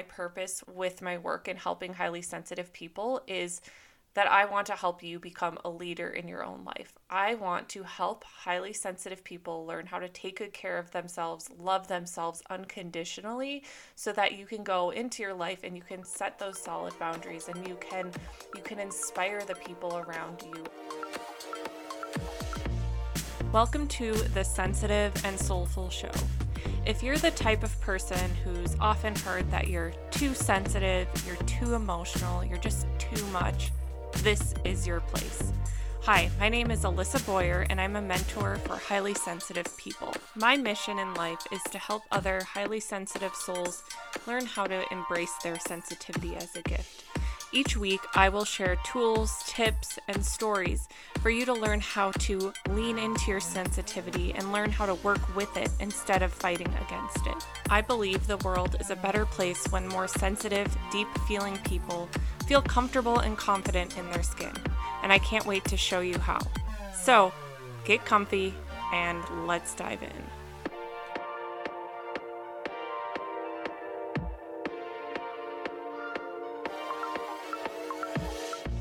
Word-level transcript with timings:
my 0.00 0.04
purpose 0.04 0.64
with 0.66 1.02
my 1.02 1.18
work 1.18 1.46
in 1.46 1.58
helping 1.58 1.92
highly 1.92 2.22
sensitive 2.22 2.72
people 2.72 3.20
is 3.26 3.60
that 4.14 4.26
I 4.26 4.46
want 4.46 4.66
to 4.68 4.72
help 4.72 5.02
you 5.02 5.18
become 5.18 5.58
a 5.62 5.68
leader 5.68 6.08
in 6.08 6.26
your 6.26 6.42
own 6.42 6.64
life. 6.64 6.94
I 7.10 7.34
want 7.34 7.68
to 7.70 7.82
help 7.82 8.24
highly 8.24 8.72
sensitive 8.72 9.22
people 9.22 9.66
learn 9.66 9.84
how 9.84 9.98
to 9.98 10.08
take 10.08 10.38
good 10.38 10.54
care 10.54 10.78
of 10.78 10.90
themselves, 10.90 11.50
love 11.58 11.86
themselves 11.86 12.42
unconditionally 12.48 13.62
so 13.94 14.10
that 14.12 14.38
you 14.38 14.46
can 14.46 14.64
go 14.64 14.88
into 14.88 15.22
your 15.22 15.34
life 15.34 15.60
and 15.64 15.76
you 15.76 15.82
can 15.82 16.02
set 16.02 16.38
those 16.38 16.58
solid 16.58 16.98
boundaries 16.98 17.48
and 17.48 17.68
you 17.68 17.76
can 17.78 18.10
you 18.56 18.62
can 18.62 18.78
inspire 18.78 19.42
the 19.42 19.54
people 19.56 19.98
around 19.98 20.42
you. 20.42 20.64
Welcome 23.52 23.86
to 23.88 24.14
the 24.32 24.44
Sensitive 24.44 25.12
and 25.26 25.38
Soulful 25.38 25.90
Show. 25.90 26.12
If 26.86 27.02
you're 27.02 27.18
the 27.18 27.30
type 27.30 27.62
of 27.62 27.78
person 27.82 28.30
who's 28.42 28.74
often 28.80 29.14
heard 29.14 29.50
that 29.50 29.68
you're 29.68 29.92
too 30.10 30.32
sensitive, 30.32 31.08
you're 31.26 31.36
too 31.46 31.74
emotional, 31.74 32.42
you're 32.42 32.58
just 32.58 32.86
too 32.98 33.24
much, 33.26 33.70
this 34.22 34.54
is 34.64 34.86
your 34.86 35.00
place. 35.00 35.52
Hi, 36.04 36.30
my 36.40 36.48
name 36.48 36.70
is 36.70 36.84
Alissa 36.84 37.24
Boyer, 37.26 37.66
and 37.68 37.78
I'm 37.78 37.96
a 37.96 38.02
mentor 38.02 38.56
for 38.64 38.76
highly 38.76 39.12
sensitive 39.12 39.76
people. 39.76 40.14
My 40.34 40.56
mission 40.56 40.98
in 40.98 41.12
life 41.14 41.46
is 41.52 41.62
to 41.64 41.78
help 41.78 42.02
other 42.10 42.40
highly 42.42 42.80
sensitive 42.80 43.34
souls 43.34 43.82
learn 44.26 44.46
how 44.46 44.66
to 44.66 44.82
embrace 44.90 45.34
their 45.42 45.58
sensitivity 45.58 46.34
as 46.34 46.56
a 46.56 46.62
gift. 46.62 47.04
Each 47.52 47.76
week, 47.76 48.00
I 48.14 48.28
will 48.28 48.44
share 48.44 48.76
tools, 48.84 49.42
tips, 49.44 49.98
and 50.06 50.24
stories 50.24 50.88
for 51.20 51.30
you 51.30 51.44
to 51.46 51.52
learn 51.52 51.80
how 51.80 52.12
to 52.12 52.52
lean 52.68 52.96
into 52.96 53.28
your 53.28 53.40
sensitivity 53.40 54.32
and 54.34 54.52
learn 54.52 54.70
how 54.70 54.86
to 54.86 54.94
work 54.94 55.34
with 55.34 55.56
it 55.56 55.68
instead 55.80 56.22
of 56.22 56.32
fighting 56.32 56.72
against 56.86 57.26
it. 57.26 57.44
I 57.68 57.80
believe 57.80 58.26
the 58.26 58.36
world 58.38 58.76
is 58.78 58.90
a 58.90 58.96
better 58.96 59.26
place 59.26 59.66
when 59.72 59.88
more 59.88 60.06
sensitive, 60.06 60.76
deep 60.92 61.08
feeling 61.26 61.56
people 61.58 62.08
feel 62.46 62.62
comfortable 62.62 63.18
and 63.18 63.36
confident 63.36 63.98
in 63.98 64.08
their 64.12 64.22
skin. 64.22 64.52
And 65.02 65.12
I 65.12 65.18
can't 65.18 65.46
wait 65.46 65.64
to 65.66 65.76
show 65.76 66.00
you 66.00 66.18
how. 66.18 66.38
So, 67.02 67.32
get 67.84 68.04
comfy 68.04 68.54
and 68.92 69.24
let's 69.48 69.74
dive 69.74 70.02
in. 70.04 70.39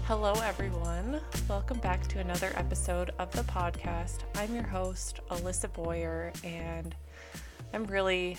Hello, 0.09 0.33
everyone. 0.43 1.21
Welcome 1.47 1.77
back 1.81 2.07
to 2.07 2.17
another 2.17 2.52
episode 2.55 3.11
of 3.19 3.31
the 3.31 3.43
podcast. 3.43 4.23
I'm 4.33 4.55
your 4.55 4.63
host, 4.63 5.19
Alissa 5.29 5.71
Boyer, 5.71 6.33
and 6.43 6.95
I'm 7.75 7.83
really 7.83 8.37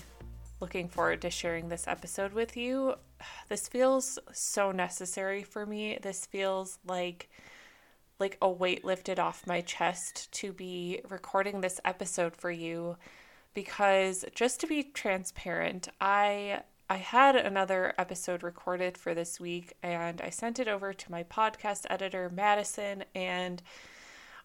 looking 0.58 0.88
forward 0.88 1.22
to 1.22 1.30
sharing 1.30 1.68
this 1.68 1.86
episode 1.86 2.32
with 2.32 2.56
you. 2.56 2.96
This 3.48 3.68
feels 3.68 4.18
so 4.32 4.72
necessary 4.72 5.44
for 5.44 5.64
me. 5.64 5.96
This 6.02 6.26
feels 6.26 6.80
like 6.88 7.30
like 8.18 8.36
a 8.42 8.50
weight 8.50 8.84
lifted 8.84 9.20
off 9.20 9.46
my 9.46 9.60
chest 9.60 10.32
to 10.32 10.52
be 10.52 11.02
recording 11.08 11.60
this 11.60 11.80
episode 11.84 12.34
for 12.34 12.50
you 12.50 12.96
because 13.54 14.24
just 14.34 14.58
to 14.58 14.66
be 14.66 14.82
transparent, 14.82 15.86
I 16.00 16.62
I 16.90 16.96
had 16.96 17.36
another 17.36 17.94
episode 17.96 18.42
recorded 18.42 18.98
for 18.98 19.14
this 19.14 19.38
week 19.38 19.74
and 19.80 20.20
I 20.20 20.30
sent 20.30 20.58
it 20.58 20.66
over 20.66 20.92
to 20.92 21.10
my 21.12 21.22
podcast 21.22 21.86
editor, 21.88 22.28
Madison, 22.28 23.04
and 23.14 23.62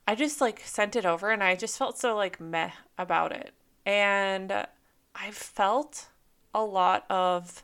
I 0.08 0.14
just 0.14 0.40
like 0.40 0.60
sent 0.60 0.96
it 0.96 1.08
over 1.08 1.32
and 1.32 1.44
I 1.44 1.56
just 1.56 1.76
felt 1.76 1.98
so 1.98 2.16
like 2.16 2.40
meh 2.40 2.70
about 3.00 3.32
it. 3.32 3.56
And 3.84 4.52
I 4.52 5.32
felt 5.32 6.10
a 6.54 6.64
lot 6.64 7.06
of 7.10 7.64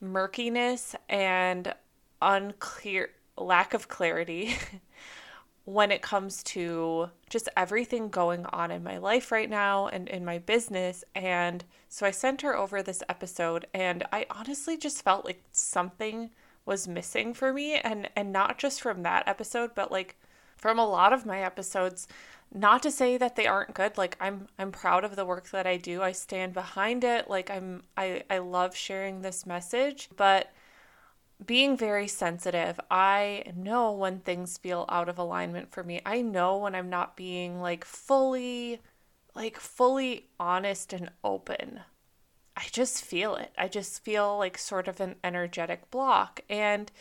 murkiness 0.00 0.96
and 1.10 1.74
unclear 2.22 3.10
lack 3.36 3.74
of 3.74 3.88
clarity 3.88 4.54
when 5.66 5.90
it 5.92 6.00
comes 6.00 6.42
to 6.44 7.10
just 7.32 7.48
everything 7.56 8.10
going 8.10 8.44
on 8.46 8.70
in 8.70 8.84
my 8.84 8.98
life 8.98 9.32
right 9.32 9.48
now 9.48 9.88
and 9.88 10.06
in 10.06 10.22
my 10.22 10.38
business. 10.38 11.02
And 11.14 11.64
so 11.88 12.06
I 12.06 12.10
sent 12.10 12.42
her 12.42 12.54
over 12.54 12.82
this 12.82 13.02
episode, 13.08 13.66
and 13.72 14.04
I 14.12 14.26
honestly 14.30 14.76
just 14.76 15.02
felt 15.02 15.24
like 15.24 15.42
something 15.50 16.30
was 16.64 16.86
missing 16.86 17.34
for 17.34 17.52
me 17.52 17.74
and 17.76 18.08
and 18.14 18.32
not 18.32 18.56
just 18.58 18.80
from 18.80 19.02
that 19.02 19.26
episode 19.26 19.74
but 19.74 19.90
like 19.90 20.16
from 20.56 20.78
a 20.78 20.86
lot 20.86 21.12
of 21.12 21.26
my 21.26 21.40
episodes 21.42 22.06
not 22.54 22.80
to 22.80 22.90
say 22.90 23.16
that 23.16 23.34
they 23.34 23.48
aren't 23.48 23.74
good 23.74 23.98
like 23.98 24.16
i'm 24.20 24.46
i'm 24.60 24.70
proud 24.70 25.04
of 25.04 25.16
the 25.16 25.24
work 25.24 25.50
that 25.50 25.66
i 25.66 25.76
do 25.76 26.00
i 26.02 26.12
stand 26.12 26.52
behind 26.52 27.02
it 27.02 27.28
like 27.28 27.50
i'm 27.50 27.82
i 27.96 28.22
i 28.30 28.38
love 28.38 28.76
sharing 28.76 29.22
this 29.22 29.44
message 29.44 30.08
but 30.16 30.52
being 31.46 31.76
very 31.76 32.08
sensitive, 32.08 32.78
I 32.90 33.44
know 33.56 33.92
when 33.92 34.20
things 34.20 34.58
feel 34.58 34.86
out 34.88 35.08
of 35.08 35.18
alignment 35.18 35.70
for 35.70 35.82
me. 35.82 36.00
I 36.04 36.22
know 36.22 36.58
when 36.58 36.74
I'm 36.74 36.90
not 36.90 37.16
being 37.16 37.60
like 37.60 37.84
fully 37.84 38.80
like 39.34 39.58
fully 39.58 40.28
honest 40.38 40.92
and 40.92 41.10
open. 41.24 41.80
I 42.54 42.64
just 42.70 43.02
feel 43.02 43.34
it. 43.36 43.50
I 43.56 43.68
just 43.68 44.04
feel 44.04 44.36
like 44.36 44.58
sort 44.58 44.88
of 44.88 45.00
an 45.00 45.16
energetic 45.24 45.90
block 45.90 46.40
and 46.50 46.92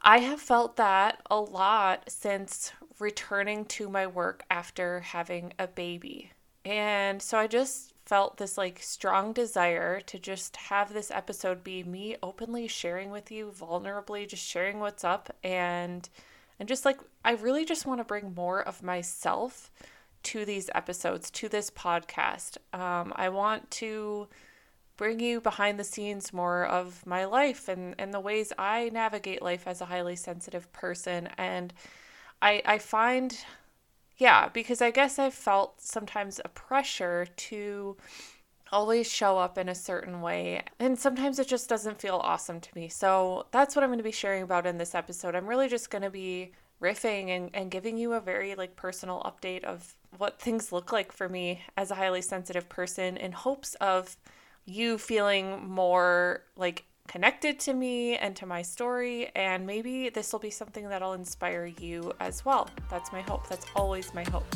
I 0.00 0.18
have 0.18 0.40
felt 0.40 0.76
that 0.76 1.20
a 1.28 1.40
lot 1.40 2.04
since 2.08 2.72
returning 3.00 3.64
to 3.66 3.88
my 3.88 4.06
work 4.06 4.44
after 4.48 5.00
having 5.00 5.52
a 5.58 5.66
baby. 5.66 6.32
And 6.64 7.20
so 7.20 7.36
I 7.38 7.46
just 7.48 7.94
felt 8.08 8.38
this 8.38 8.56
like 8.56 8.80
strong 8.82 9.34
desire 9.34 10.00
to 10.00 10.18
just 10.18 10.56
have 10.56 10.94
this 10.94 11.10
episode 11.10 11.62
be 11.62 11.84
me 11.84 12.16
openly 12.22 12.66
sharing 12.66 13.10
with 13.10 13.30
you 13.30 13.52
vulnerably 13.60 14.26
just 14.26 14.42
sharing 14.42 14.80
what's 14.80 15.04
up 15.04 15.30
and 15.44 16.08
and 16.58 16.66
just 16.66 16.86
like 16.86 16.98
I 17.22 17.32
really 17.32 17.66
just 17.66 17.84
want 17.84 18.00
to 18.00 18.04
bring 18.04 18.34
more 18.34 18.62
of 18.62 18.82
myself 18.82 19.70
to 20.22 20.46
these 20.46 20.70
episodes 20.74 21.30
to 21.32 21.48
this 21.50 21.70
podcast. 21.70 22.56
Um, 22.72 23.12
I 23.14 23.28
want 23.28 23.70
to 23.72 24.28
bring 24.96 25.20
you 25.20 25.40
behind 25.40 25.78
the 25.78 25.84
scenes 25.84 26.32
more 26.32 26.64
of 26.64 27.04
my 27.06 27.26
life 27.26 27.68
and 27.68 27.94
and 27.98 28.12
the 28.14 28.20
ways 28.20 28.54
I 28.58 28.88
navigate 28.90 29.42
life 29.42 29.66
as 29.66 29.82
a 29.82 29.86
highly 29.86 30.16
sensitive 30.16 30.72
person. 30.72 31.28
And 31.36 31.74
I 32.40 32.62
I 32.64 32.78
find 32.78 33.38
yeah, 34.18 34.48
because 34.48 34.82
I 34.82 34.90
guess 34.90 35.18
I've 35.18 35.34
felt 35.34 35.80
sometimes 35.80 36.40
a 36.44 36.48
pressure 36.48 37.26
to 37.36 37.96
always 38.70 39.10
show 39.10 39.38
up 39.38 39.56
in 39.56 39.68
a 39.68 39.74
certain 39.74 40.20
way. 40.20 40.62
And 40.78 40.98
sometimes 40.98 41.38
it 41.38 41.48
just 41.48 41.68
doesn't 41.68 42.00
feel 42.00 42.16
awesome 42.16 42.60
to 42.60 42.70
me. 42.74 42.88
So 42.88 43.46
that's 43.50 43.74
what 43.74 43.82
I'm 43.82 43.90
going 43.90 43.98
to 43.98 44.04
be 44.04 44.12
sharing 44.12 44.42
about 44.42 44.66
in 44.66 44.76
this 44.76 44.94
episode. 44.94 45.34
I'm 45.34 45.46
really 45.46 45.68
just 45.68 45.90
going 45.90 46.02
to 46.02 46.10
be 46.10 46.52
riffing 46.82 47.28
and, 47.28 47.50
and 47.54 47.70
giving 47.70 47.96
you 47.96 48.12
a 48.12 48.20
very 48.20 48.54
like 48.54 48.76
personal 48.76 49.22
update 49.22 49.64
of 49.64 49.96
what 50.16 50.40
things 50.40 50.72
look 50.72 50.92
like 50.92 51.12
for 51.12 51.28
me 51.28 51.62
as 51.76 51.90
a 51.90 51.94
highly 51.94 52.22
sensitive 52.22 52.68
person 52.68 53.16
in 53.16 53.32
hopes 53.32 53.74
of 53.76 54.16
you 54.64 54.98
feeling 54.98 55.66
more 55.68 56.42
like 56.56 56.84
connected 57.08 57.58
to 57.58 57.72
me 57.72 58.16
and 58.16 58.36
to 58.36 58.46
my 58.46 58.62
story, 58.62 59.30
and 59.34 59.66
maybe 59.66 60.10
this 60.10 60.32
will 60.32 60.38
be 60.38 60.50
something 60.50 60.88
that'll 60.88 61.14
inspire 61.14 61.66
you 61.66 62.12
as 62.20 62.44
well. 62.44 62.68
That's 62.88 63.10
my 63.10 63.22
hope. 63.22 63.48
That's 63.48 63.66
always 63.74 64.14
my 64.14 64.24
hope. 64.24 64.46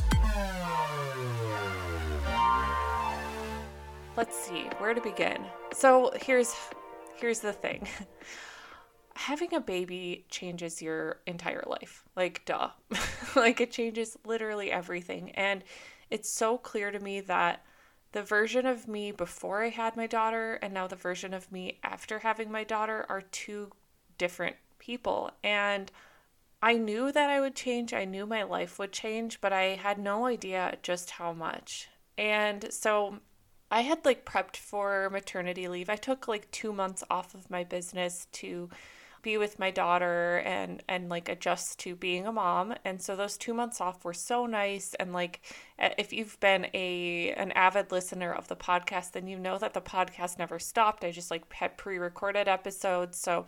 Let's 4.16 4.38
see 4.38 4.68
where 4.78 4.94
to 4.94 5.00
begin. 5.00 5.44
So 5.72 6.12
here's 6.20 6.54
here's 7.16 7.40
the 7.40 7.52
thing. 7.52 7.88
Having 9.14 9.54
a 9.54 9.60
baby 9.60 10.26
changes 10.30 10.82
your 10.82 11.20
entire 11.26 11.64
life. 11.66 12.04
Like 12.14 12.44
duh. 12.44 12.70
like 13.36 13.60
it 13.60 13.72
changes 13.72 14.18
literally 14.26 14.70
everything. 14.70 15.30
And 15.30 15.64
it's 16.10 16.28
so 16.28 16.58
clear 16.58 16.90
to 16.90 17.00
me 17.00 17.20
that 17.22 17.64
the 18.12 18.22
version 18.22 18.66
of 18.66 18.86
me 18.86 19.10
before 19.10 19.62
I 19.62 19.70
had 19.70 19.96
my 19.96 20.06
daughter 20.06 20.58
and 20.62 20.72
now 20.72 20.86
the 20.86 20.96
version 20.96 21.34
of 21.34 21.50
me 21.50 21.78
after 21.82 22.20
having 22.20 22.50
my 22.50 22.64
daughter 22.64 23.06
are 23.08 23.22
two 23.22 23.70
different 24.18 24.56
people. 24.78 25.30
And 25.42 25.90
I 26.62 26.74
knew 26.74 27.10
that 27.10 27.30
I 27.30 27.40
would 27.40 27.56
change, 27.56 27.92
I 27.92 28.04
knew 28.04 28.24
my 28.24 28.44
life 28.44 28.78
would 28.78 28.92
change, 28.92 29.40
but 29.40 29.52
I 29.52 29.76
had 29.76 29.98
no 29.98 30.26
idea 30.26 30.76
just 30.82 31.10
how 31.10 31.32
much. 31.32 31.88
And 32.16 32.72
so 32.72 33.18
I 33.70 33.80
had 33.80 34.04
like 34.04 34.24
prepped 34.26 34.56
for 34.56 35.08
maternity 35.10 35.66
leave. 35.66 35.88
I 35.88 35.96
took 35.96 36.28
like 36.28 36.50
two 36.50 36.72
months 36.72 37.02
off 37.10 37.34
of 37.34 37.50
my 37.50 37.64
business 37.64 38.26
to 38.32 38.68
be 39.22 39.38
with 39.38 39.58
my 39.58 39.70
daughter 39.70 40.38
and 40.44 40.82
and 40.88 41.08
like 41.08 41.28
adjust 41.28 41.78
to 41.80 41.94
being 41.96 42.26
a 42.26 42.32
mom. 42.32 42.74
And 42.84 43.00
so 43.00 43.16
those 43.16 43.36
2 43.36 43.54
months 43.54 43.80
off 43.80 44.04
were 44.04 44.14
so 44.14 44.46
nice. 44.46 44.94
And 44.94 45.12
like 45.12 45.40
if 45.78 46.12
you've 46.12 46.38
been 46.40 46.66
a 46.74 47.32
an 47.36 47.52
avid 47.52 47.92
listener 47.92 48.32
of 48.32 48.48
the 48.48 48.56
podcast 48.56 49.12
then 49.12 49.26
you 49.26 49.38
know 49.38 49.58
that 49.58 49.74
the 49.74 49.80
podcast 49.80 50.38
never 50.38 50.58
stopped. 50.58 51.04
I 51.04 51.10
just 51.10 51.30
like 51.30 51.50
had 51.52 51.78
pre-recorded 51.78 52.48
episodes. 52.48 53.18
So 53.18 53.46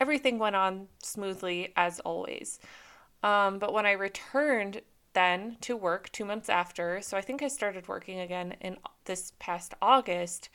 everything 0.00 0.38
went 0.38 0.56
on 0.56 0.88
smoothly 1.02 1.72
as 1.76 2.00
always. 2.00 2.58
Um, 3.22 3.58
but 3.58 3.72
when 3.72 3.86
I 3.86 3.92
returned 3.92 4.82
then 5.14 5.56
to 5.60 5.76
work 5.76 6.10
2 6.10 6.24
months 6.24 6.48
after 6.48 7.00
so 7.02 7.16
I 7.16 7.20
think 7.20 7.42
I 7.42 7.48
started 7.48 7.86
working 7.88 8.20
again 8.20 8.56
in 8.60 8.78
this 9.04 9.32
past 9.38 9.74
August 9.82 10.48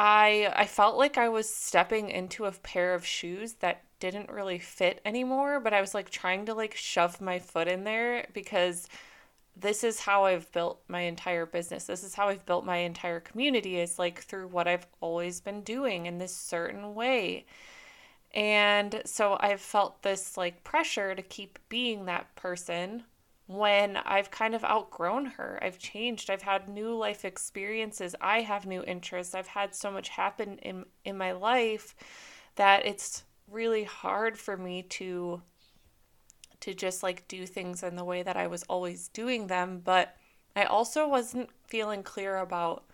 I 0.00 0.50
I 0.56 0.66
felt 0.66 0.96
like 0.96 1.18
I 1.18 1.28
was 1.28 1.54
stepping 1.54 2.08
into 2.08 2.46
a 2.46 2.52
pair 2.52 2.94
of 2.94 3.04
shoes 3.04 3.54
that 3.60 3.82
didn't 3.98 4.30
really 4.30 4.58
fit 4.58 4.98
anymore, 5.04 5.60
but 5.60 5.74
I 5.74 5.82
was 5.82 5.94
like 5.94 6.08
trying 6.08 6.46
to 6.46 6.54
like 6.54 6.74
shove 6.74 7.20
my 7.20 7.38
foot 7.38 7.68
in 7.68 7.84
there 7.84 8.26
because 8.32 8.88
this 9.54 9.84
is 9.84 10.00
how 10.00 10.24
I've 10.24 10.50
built 10.52 10.80
my 10.88 11.02
entire 11.02 11.44
business. 11.44 11.84
This 11.84 12.02
is 12.02 12.14
how 12.14 12.28
I've 12.28 12.46
built 12.46 12.64
my 12.64 12.78
entire 12.78 13.20
community 13.20 13.78
is 13.78 13.98
like 13.98 14.20
through 14.22 14.48
what 14.48 14.66
I've 14.66 14.86
always 15.02 15.40
been 15.40 15.60
doing 15.62 16.06
in 16.06 16.16
this 16.16 16.34
certain 16.34 16.94
way. 16.94 17.44
And 18.32 19.02
so 19.04 19.36
I've 19.40 19.60
felt 19.60 20.02
this 20.02 20.36
like 20.38 20.64
pressure 20.64 21.14
to 21.14 21.22
keep 21.22 21.58
being 21.68 22.06
that 22.06 22.34
person 22.36 23.04
when 23.50 23.96
I've 23.96 24.30
kind 24.30 24.54
of 24.54 24.62
outgrown 24.64 25.26
her. 25.26 25.58
I've 25.60 25.76
changed. 25.76 26.30
I've 26.30 26.42
had 26.42 26.68
new 26.68 26.94
life 26.94 27.24
experiences. 27.24 28.14
I 28.20 28.42
have 28.42 28.64
new 28.64 28.84
interests. 28.84 29.34
I've 29.34 29.48
had 29.48 29.74
so 29.74 29.90
much 29.90 30.10
happen 30.10 30.58
in 30.58 30.84
in 31.04 31.18
my 31.18 31.32
life 31.32 31.96
that 32.54 32.86
it's 32.86 33.24
really 33.50 33.82
hard 33.82 34.38
for 34.38 34.56
me 34.56 34.82
to 34.82 35.42
to 36.60 36.74
just 36.74 37.02
like 37.02 37.26
do 37.26 37.44
things 37.44 37.82
in 37.82 37.96
the 37.96 38.04
way 38.04 38.22
that 38.22 38.36
I 38.36 38.46
was 38.46 38.62
always 38.64 39.08
doing 39.08 39.48
them, 39.48 39.80
but 39.84 40.14
I 40.54 40.64
also 40.64 41.08
wasn't 41.08 41.50
feeling 41.66 42.04
clear 42.04 42.36
about 42.36 42.84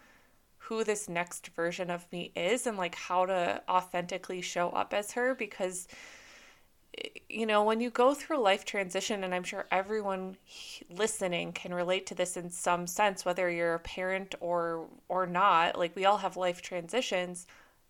who 0.57 0.85
this 0.85 1.07
next 1.07 1.49
version 1.49 1.91
of 1.91 2.11
me 2.11 2.33
is 2.35 2.67
and 2.67 2.79
like 2.79 2.95
how 2.95 3.27
to 3.27 3.63
authentically 3.69 4.41
show 4.41 4.71
up 4.71 4.95
as 4.95 5.13
her 5.13 5.35
because 5.35 5.87
you 7.29 7.47
know, 7.47 7.65
when 7.65 7.81
you 7.81 7.91
go 7.91 8.15
through 8.15 8.39
life 8.41 8.65
transition, 8.65 9.25
and 9.25 9.35
I'm 9.35 9.45
sure 9.45 9.67
everyone 9.71 10.37
listening 10.91 11.53
can 11.53 11.75
relate 11.75 12.07
to 12.07 12.15
this 12.15 12.37
in 12.37 12.51
some 12.51 12.87
sense, 12.87 13.25
whether 13.25 13.51
you're 13.51 13.75
a 13.75 13.81
parent 13.81 14.35
or 14.41 14.87
or 15.09 15.27
not, 15.27 15.79
like 15.79 15.95
we 15.97 16.05
all 16.05 16.19
have 16.19 16.37
life 16.37 16.63
transitions, 16.63 17.47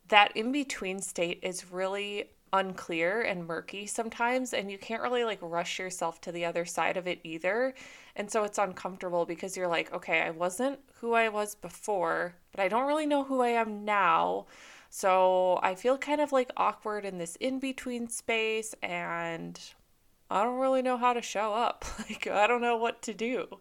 that 0.08 0.36
in 0.36 0.52
between 0.52 1.00
state 1.00 1.40
is 1.42 1.70
really 1.70 2.30
unclear 2.52 3.22
and 3.22 3.46
murky 3.46 3.86
sometimes 3.86 4.54
and 4.54 4.70
you 4.70 4.78
can't 4.78 5.02
really 5.02 5.24
like 5.24 5.38
rush 5.42 5.78
yourself 5.78 6.20
to 6.20 6.32
the 6.32 6.44
other 6.44 6.64
side 6.64 6.96
of 6.96 7.06
it 7.06 7.20
either. 7.24 7.74
And 8.14 8.30
so 8.30 8.44
it's 8.44 8.58
uncomfortable 8.58 9.26
because 9.26 9.56
you're 9.56 9.68
like, 9.68 9.92
okay, 9.92 10.22
I 10.22 10.30
wasn't 10.30 10.78
who 11.00 11.12
I 11.12 11.28
was 11.28 11.54
before, 11.54 12.34
but 12.52 12.60
I 12.60 12.68
don't 12.68 12.86
really 12.86 13.06
know 13.06 13.24
who 13.24 13.42
I 13.42 13.48
am 13.48 13.84
now. 13.84 14.46
So 14.96 15.60
I 15.62 15.74
feel 15.74 15.98
kind 15.98 16.22
of 16.22 16.32
like 16.32 16.50
awkward 16.56 17.04
in 17.04 17.18
this 17.18 17.36
in 17.36 17.58
between 17.58 18.08
space 18.08 18.74
and 18.82 19.60
I 20.30 20.42
don't 20.42 20.58
really 20.58 20.80
know 20.80 20.96
how 20.96 21.12
to 21.12 21.20
show 21.20 21.52
up. 21.52 21.84
Like, 22.08 22.26
I 22.28 22.46
don't 22.46 22.62
know 22.62 22.78
what 22.78 23.02
to 23.02 23.12
do. 23.12 23.60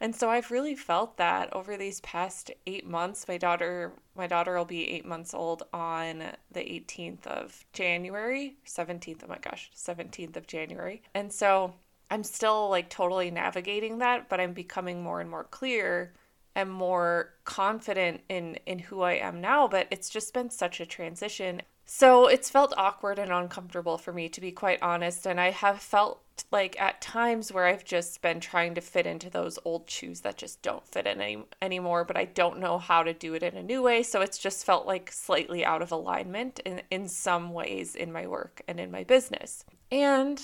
And 0.00 0.16
so 0.16 0.28
I've 0.28 0.50
really 0.50 0.74
felt 0.74 1.18
that 1.18 1.54
over 1.54 1.76
these 1.76 2.00
past 2.00 2.50
eight 2.66 2.84
months. 2.84 3.28
My 3.28 3.38
daughter, 3.38 3.92
my 4.16 4.26
daughter 4.26 4.56
will 4.56 4.64
be 4.64 4.90
eight 4.90 5.06
months 5.06 5.34
old 5.34 5.62
on 5.72 6.24
the 6.50 6.60
18th 6.60 7.28
of 7.28 7.64
January, 7.72 8.56
17th. 8.66 9.20
Oh 9.22 9.28
my 9.28 9.38
gosh, 9.38 9.70
17th 9.76 10.36
of 10.36 10.48
January. 10.48 11.00
And 11.14 11.32
so 11.32 11.74
I'm 12.10 12.24
still 12.24 12.68
like 12.70 12.90
totally 12.90 13.30
navigating 13.30 13.98
that, 13.98 14.28
but 14.28 14.40
I'm 14.40 14.52
becoming 14.52 15.00
more 15.00 15.20
and 15.20 15.30
more 15.30 15.44
clear 15.44 16.12
and 16.54 16.70
more 16.70 17.34
confident 17.44 18.20
in 18.28 18.58
in 18.66 18.78
who 18.78 19.02
I 19.02 19.14
am 19.14 19.40
now, 19.40 19.68
but 19.68 19.86
it's 19.90 20.10
just 20.10 20.34
been 20.34 20.50
such 20.50 20.80
a 20.80 20.86
transition. 20.86 21.62
So 21.84 22.26
it's 22.26 22.48
felt 22.48 22.72
awkward 22.76 23.18
and 23.18 23.32
uncomfortable 23.32 23.98
for 23.98 24.12
me 24.12 24.28
to 24.30 24.40
be 24.40 24.52
quite 24.52 24.82
honest, 24.82 25.26
and 25.26 25.40
I 25.40 25.50
have 25.50 25.80
felt 25.80 26.22
like 26.50 26.80
at 26.80 27.00
times 27.00 27.52
where 27.52 27.66
I've 27.66 27.84
just 27.84 28.22
been 28.22 28.40
trying 28.40 28.74
to 28.74 28.80
fit 28.80 29.06
into 29.06 29.30
those 29.30 29.58
old 29.64 29.88
shoes 29.88 30.20
that 30.20 30.38
just 30.38 30.62
don't 30.62 30.86
fit 30.88 31.06
in 31.06 31.20
any, 31.20 31.44
anymore, 31.60 32.04
but 32.04 32.16
I 32.16 32.24
don't 32.24 32.58
know 32.58 32.78
how 32.78 33.02
to 33.02 33.12
do 33.12 33.34
it 33.34 33.42
in 33.42 33.56
a 33.56 33.62
new 33.62 33.82
way. 33.82 34.02
So 34.02 34.20
it's 34.20 34.38
just 34.38 34.64
felt 34.64 34.86
like 34.86 35.12
slightly 35.12 35.64
out 35.64 35.82
of 35.82 35.92
alignment 35.92 36.60
in, 36.60 36.82
in 36.90 37.08
some 37.08 37.52
ways 37.52 37.94
in 37.94 38.12
my 38.12 38.26
work 38.26 38.62
and 38.66 38.80
in 38.80 38.90
my 38.90 39.04
business. 39.04 39.64
And 39.90 40.42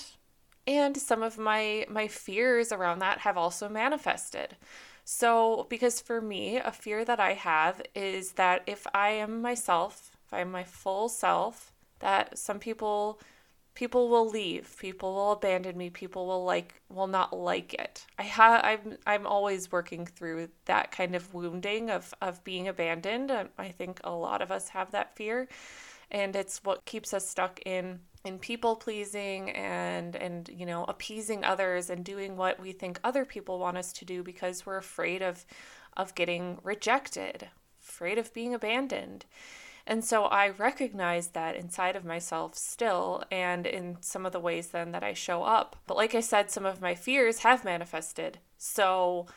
and 0.67 0.99
some 0.99 1.23
of 1.23 1.39
my 1.39 1.87
my 1.89 2.09
fears 2.09 2.73
around 2.73 2.99
that 2.99 3.21
have 3.21 3.39
also 3.39 3.69
manifested. 3.69 4.57
So, 5.11 5.67
because 5.71 6.03
for 6.03 6.21
me, 6.21 6.59
a 6.59 6.71
fear 6.71 7.03
that 7.03 7.19
I 7.19 7.33
have 7.33 7.81
is 7.95 8.33
that 8.33 8.63
if 8.67 8.87
I 8.93 9.09
am 9.09 9.41
myself, 9.41 10.11
if 10.27 10.35
I'm 10.35 10.51
my 10.53 10.65
full 10.65 11.09
self, 11.09 11.73
that 12.01 12.37
some 12.37 12.59
people 12.59 13.19
people 13.75 14.11
will 14.11 14.29
leave, 14.29 14.77
people 14.79 15.15
will 15.15 15.33
abandon 15.33 15.79
me, 15.79 15.89
people 15.89 16.27
will 16.27 16.45
like 16.45 16.75
will 16.91 17.07
not 17.07 17.33
like 17.33 17.73
it. 17.73 18.05
I 18.19 18.25
have 18.25 18.63
I'm 18.63 18.99
I'm 19.07 19.27
always 19.27 19.73
working 19.73 20.05
through 20.05 20.51
that 20.67 20.93
kind 20.93 21.15
of 21.15 21.33
wounding 21.33 21.89
of 21.89 22.13
of 22.21 22.45
being 22.45 22.69
abandoned. 22.69 23.31
Um, 23.31 23.49
I 23.57 23.69
think 23.71 24.01
a 24.05 24.11
lot 24.11 24.43
of 24.43 24.53
us 24.53 24.69
have 24.69 24.91
that 24.91 25.17
fear 25.17 25.49
and 26.11 26.37
it's 26.37 26.63
what 26.65 26.85
keeps 26.85 27.15
us 27.15 27.27
stuck 27.27 27.61
in 27.65 28.01
in 28.29 28.39
people 28.39 28.77
pleasing 28.77 29.51
and 29.51 30.15
and 30.15 30.49
you 30.51 30.65
know 30.65 30.85
appeasing 30.85 31.45
others 31.45 31.91
and 31.91 32.05
doing 32.05 32.37
what 32.37 32.61
we 32.61 32.71
think 32.71 33.01
other 33.03 33.25
people 33.25 33.59
want 33.59 33.77
us 33.77 33.93
to 33.93 34.05
do 34.05 34.23
because 34.23 34.65
we're 34.65 34.77
afraid 34.77 35.23
of 35.23 35.45
of 35.97 36.15
getting 36.15 36.59
rejected 36.63 37.49
afraid 37.83 38.19
of 38.19 38.33
being 38.33 38.55
abandoned 38.55 39.25
and 39.89 40.05
so 40.05 40.25
I 40.25 40.51
recognize 40.51 41.29
that 41.29 41.57
inside 41.57 41.97
of 41.97 42.05
myself 42.05 42.55
still 42.55 43.25
and 43.31 43.67
in 43.67 43.97
some 44.03 44.27
of 44.27 44.33
the 44.33 44.39
ways 44.39 44.69
then 44.69 44.93
that 44.93 45.03
I 45.03 45.15
show 45.15 45.45
up. 45.45 45.77
But 45.87 45.97
like 45.97 46.15
I 46.15 46.21
said, 46.21 46.51
some 46.51 46.67
of 46.67 46.83
my 46.83 46.95
fears 46.95 47.39
have 47.39 47.65
manifested. 47.65 48.39
So 48.59 49.29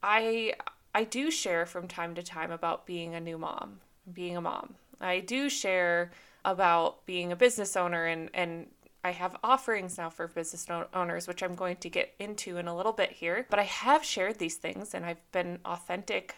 I 0.00 0.54
I 0.94 1.02
do 1.02 1.28
share 1.32 1.66
from 1.66 1.88
time 1.88 2.14
to 2.14 2.22
time 2.22 2.52
about 2.52 2.86
being 2.86 3.16
a 3.16 3.20
new 3.20 3.36
mom, 3.36 3.80
being 4.12 4.36
a 4.36 4.40
mom. 4.40 4.76
I 5.00 5.18
do 5.18 5.48
share 5.48 6.12
about 6.44 7.04
being 7.06 7.32
a 7.32 7.36
business 7.36 7.76
owner 7.76 8.06
and 8.06 8.30
and 8.34 8.66
I 9.02 9.12
have 9.12 9.36
offerings 9.42 9.96
now 9.96 10.10
for 10.10 10.28
business 10.28 10.66
owners, 10.92 11.26
which 11.26 11.42
I'm 11.42 11.54
going 11.54 11.76
to 11.76 11.88
get 11.88 12.12
into 12.18 12.58
in 12.58 12.68
a 12.68 12.76
little 12.76 12.92
bit 12.92 13.12
here. 13.12 13.46
But 13.48 13.58
I 13.58 13.62
have 13.62 14.04
shared 14.04 14.38
these 14.38 14.56
things 14.56 14.94
and 14.94 15.06
I've 15.06 15.32
been 15.32 15.58
authentic 15.64 16.36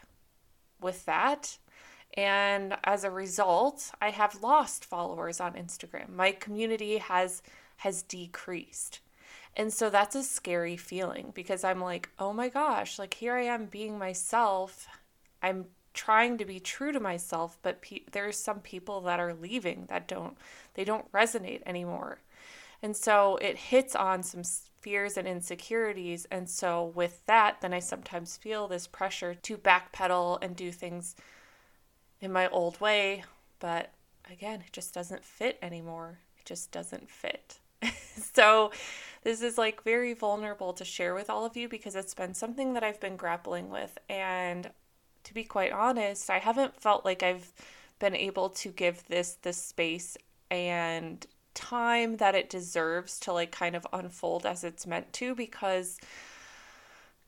with 0.80 1.04
that. 1.06 1.58
And 2.14 2.76
as 2.84 3.04
a 3.04 3.10
result, 3.10 3.90
I 4.00 4.10
have 4.10 4.42
lost 4.42 4.84
followers 4.84 5.40
on 5.40 5.54
Instagram. 5.54 6.10
My 6.10 6.32
community 6.32 6.98
has 6.98 7.42
has 7.78 8.02
decreased. 8.02 9.00
And 9.56 9.72
so 9.72 9.90
that's 9.90 10.14
a 10.14 10.22
scary 10.22 10.76
feeling 10.76 11.32
because 11.34 11.64
I'm 11.64 11.80
like, 11.80 12.10
"Oh 12.18 12.32
my 12.32 12.48
gosh, 12.48 12.98
like 12.98 13.14
here 13.14 13.34
I 13.34 13.42
am 13.42 13.66
being 13.66 13.98
myself. 13.98 14.86
I'm 15.42 15.66
trying 15.94 16.38
to 16.38 16.44
be 16.44 16.60
true 16.60 16.92
to 16.92 17.00
myself, 17.00 17.58
but 17.62 17.82
pe- 17.82 18.04
there's 18.12 18.36
some 18.36 18.60
people 18.60 19.00
that 19.02 19.20
are 19.20 19.34
leaving 19.34 19.86
that 19.88 20.08
don't 20.08 20.36
they 20.74 20.84
don't 20.84 21.10
resonate 21.12 21.62
anymore. 21.66 22.18
And 22.82 22.96
so 22.96 23.36
it 23.36 23.56
hits 23.56 23.94
on 23.94 24.22
some 24.22 24.42
fears 24.80 25.16
and 25.16 25.28
insecurities 25.28 26.26
and 26.30 26.50
so 26.50 26.92
with 26.96 27.24
that 27.26 27.60
then 27.60 27.72
I 27.72 27.78
sometimes 27.78 28.36
feel 28.36 28.66
this 28.66 28.88
pressure 28.88 29.34
to 29.34 29.56
backpedal 29.56 30.38
and 30.42 30.56
do 30.56 30.72
things 30.72 31.14
in 32.20 32.32
my 32.32 32.48
old 32.48 32.80
way, 32.80 33.24
but 33.58 33.92
again, 34.30 34.62
it 34.66 34.72
just 34.72 34.94
doesn't 34.94 35.24
fit 35.24 35.58
anymore. 35.60 36.18
It 36.38 36.46
just 36.46 36.70
doesn't 36.70 37.10
fit. 37.10 37.58
so 38.34 38.70
this 39.24 39.42
is 39.42 39.58
like 39.58 39.82
very 39.82 40.14
vulnerable 40.14 40.72
to 40.74 40.84
share 40.84 41.14
with 41.14 41.28
all 41.28 41.44
of 41.44 41.56
you 41.56 41.68
because 41.68 41.96
it's 41.96 42.14
been 42.14 42.32
something 42.32 42.74
that 42.74 42.84
I've 42.84 43.00
been 43.00 43.16
grappling 43.16 43.70
with 43.70 43.98
and 44.08 44.70
to 45.24 45.34
be 45.34 45.44
quite 45.44 45.72
honest, 45.72 46.30
I 46.30 46.38
haven't 46.38 46.80
felt 46.80 47.04
like 47.04 47.22
I've 47.22 47.52
been 47.98 48.16
able 48.16 48.48
to 48.50 48.70
give 48.70 49.06
this 49.08 49.34
the 49.42 49.52
space 49.52 50.16
and 50.50 51.26
time 51.54 52.16
that 52.16 52.34
it 52.34 52.50
deserves 52.50 53.20
to 53.20 53.32
like 53.32 53.52
kind 53.52 53.76
of 53.76 53.86
unfold 53.92 54.46
as 54.46 54.64
it's 54.64 54.86
meant 54.86 55.12
to 55.12 55.34
because 55.34 55.98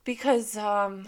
because 0.04 0.56
um 0.56 1.06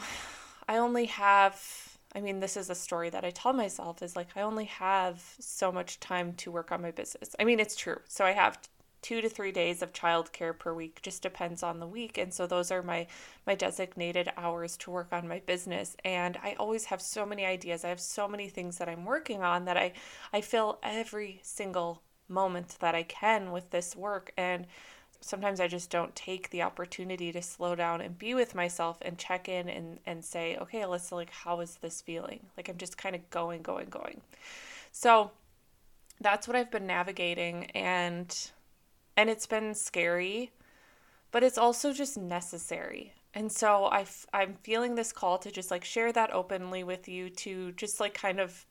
I 0.69 0.77
only 0.79 1.07
have 1.07 1.99
I 2.15 2.21
mean 2.21 2.41
this 2.41 2.57
is 2.57 2.71
a 2.71 2.75
story 2.75 3.11
that 3.11 3.25
I 3.25 3.31
tell 3.31 3.53
myself 3.53 4.03
is 4.03 4.17
like 4.17 4.29
I 4.37 4.43
only 4.43 4.65
have 4.67 5.23
so 5.39 5.71
much 5.73 6.01
time 6.01 6.33
to 6.35 6.51
work 6.51 6.73
on 6.73 6.83
my 6.83 6.91
business. 6.91 7.35
I 7.39 7.45
mean 7.45 7.61
it's 7.61 7.77
true. 7.77 8.01
So 8.09 8.25
I 8.25 8.33
have 8.33 8.59
two 9.07 9.21
to 9.21 9.29
three 9.29 9.53
days 9.53 9.83
of 9.83 9.93
childcare 9.93 10.59
per 10.59 10.75
week 10.75 11.01
just 11.01 11.23
depends 11.23 11.63
on 11.63 11.79
the 11.79 11.87
week. 11.87 12.19
And 12.19 12.35
so 12.35 12.45
those 12.45 12.73
are 12.73 12.83
my 12.83 13.07
my 13.47 13.55
designated 13.55 14.29
hours 14.37 14.77
to 14.79 14.91
work 14.91 15.13
on 15.13 15.29
my 15.29 15.39
business. 15.47 15.97
And 16.05 16.37
i 16.43 16.57
always 16.59 16.87
have 16.87 17.01
so 17.01 17.25
many 17.25 17.47
ideas. 17.47 17.85
I 17.85 17.89
have 17.91 18.01
so 18.01 18.27
many 18.27 18.49
things 18.49 18.79
that 18.79 18.89
i'm 18.89 19.05
working 19.05 19.45
on 19.45 19.65
that 19.67 19.77
i 19.77 19.93
i 20.33 20.41
fill 20.41 20.81
every 20.83 21.39
single 21.45 22.03
moment 22.29 22.79
that 22.81 22.97
i 22.97 23.05
can 23.05 23.53
with 23.53 23.71
this 23.71 23.95
work. 23.95 24.33
And 24.37 24.67
sometimes 25.21 25.61
i 25.61 25.69
just 25.69 25.89
don't 25.89 26.17
take 26.17 26.51
the 26.51 26.63
opportunity 26.63 27.31
to 27.31 27.43
slow 27.43 27.77
down 27.77 28.01
and 28.01 28.19
be 28.19 28.35
with 28.35 28.57
myself 28.57 28.99
and 29.03 29.17
check 29.19 29.49
in 29.49 29.69
and 29.69 30.01
and 30.05 30.25
say 30.25 30.57
okay 30.57 30.81
alissa 30.81 31.13
like 31.13 31.31
how 31.31 31.61
is 31.61 31.77
this 31.77 32.03
feeling? 32.03 32.41
Like 32.57 32.69
i'm 32.69 32.77
just 32.77 32.99
kind 32.99 33.15
of 33.15 33.31
going 33.31 33.63
going 33.63 33.89
going. 33.89 34.21
So 34.91 35.31
that's 36.21 36.49
what 36.49 36.57
i've 36.57 36.73
been 36.73 36.89
navigating. 36.89 37.67
And 37.67 38.51
and 39.17 39.31
it's 39.31 39.47
been 39.47 39.75
scary, 39.75 40.53
but 41.31 41.43
it's 41.43 41.59
also 41.59 41.93
just 41.93 42.17
necessary. 42.17 43.13
And 43.35 43.53
so 43.53 43.85
I 43.85 44.01
f- 44.03 44.27
I'm 44.33 44.55
feeling 44.55 44.95
this 44.95 45.13
call 45.13 45.39
to 45.39 45.51
just 45.51 45.71
like 45.71 45.85
share 45.85 46.13
that 46.13 46.33
openly 46.33 46.83
with 46.85 47.09
you 47.09 47.29
to 47.31 47.73
just 47.73 48.01
like 48.01 48.15
kind 48.15 48.41
of 48.41 48.67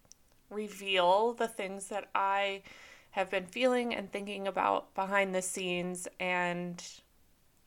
reveal 0.49 1.33
the 1.33 1.47
things 1.47 1.87
that 1.87 2.09
I 2.15 2.63
have 3.11 3.29
been 3.29 3.45
feeling 3.45 3.93
and 3.93 4.11
thinking 4.11 4.47
about 4.47 4.93
behind 4.95 5.33
the 5.33 5.41
scenes 5.41 6.07
and 6.19 6.83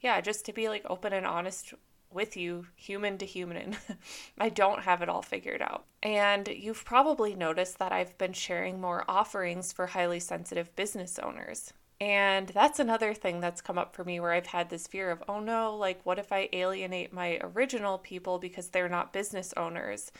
yeah, 0.01 0.21
just 0.21 0.45
to 0.45 0.53
be 0.53 0.69
like 0.69 0.85
open 0.89 1.13
and 1.13 1.25
honest 1.25 1.73
with 2.11 2.35
you, 2.37 2.67
human 2.75 3.17
to 3.17 3.25
human. 3.25 3.77
I 4.37 4.49
don't 4.49 4.81
have 4.83 5.01
it 5.01 5.09
all 5.09 5.21
figured 5.21 5.61
out. 5.61 5.85
And 6.01 6.47
you've 6.47 6.85
probably 6.85 7.35
noticed 7.35 7.79
that 7.79 7.91
I've 7.91 8.17
been 8.17 8.33
sharing 8.33 8.79
more 8.79 9.03
offerings 9.07 9.71
for 9.71 9.87
highly 9.87 10.19
sensitive 10.19 10.75
business 10.75 11.19
owners. 11.19 11.73
And 12.01 12.47
that's 12.47 12.79
another 12.79 13.13
thing 13.13 13.41
that's 13.41 13.61
come 13.61 13.77
up 13.77 13.93
for 13.93 14.05
me 14.05 14.19
where 14.19 14.31
I've 14.31 14.47
had 14.47 14.69
this 14.69 14.87
fear 14.87 15.11
of, 15.11 15.21
oh 15.27 15.39
no, 15.41 15.75
like 15.75 15.99
what 16.05 16.17
if 16.17 16.31
I 16.31 16.47
alienate 16.53 17.11
my 17.11 17.39
original 17.41 17.97
people 17.97 18.39
because 18.39 18.69
they're 18.69 18.87
not 18.87 19.11
business 19.11 19.53
owners? 19.57 20.11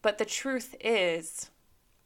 But 0.00 0.18
the 0.18 0.24
truth 0.24 0.76
is, 0.80 1.50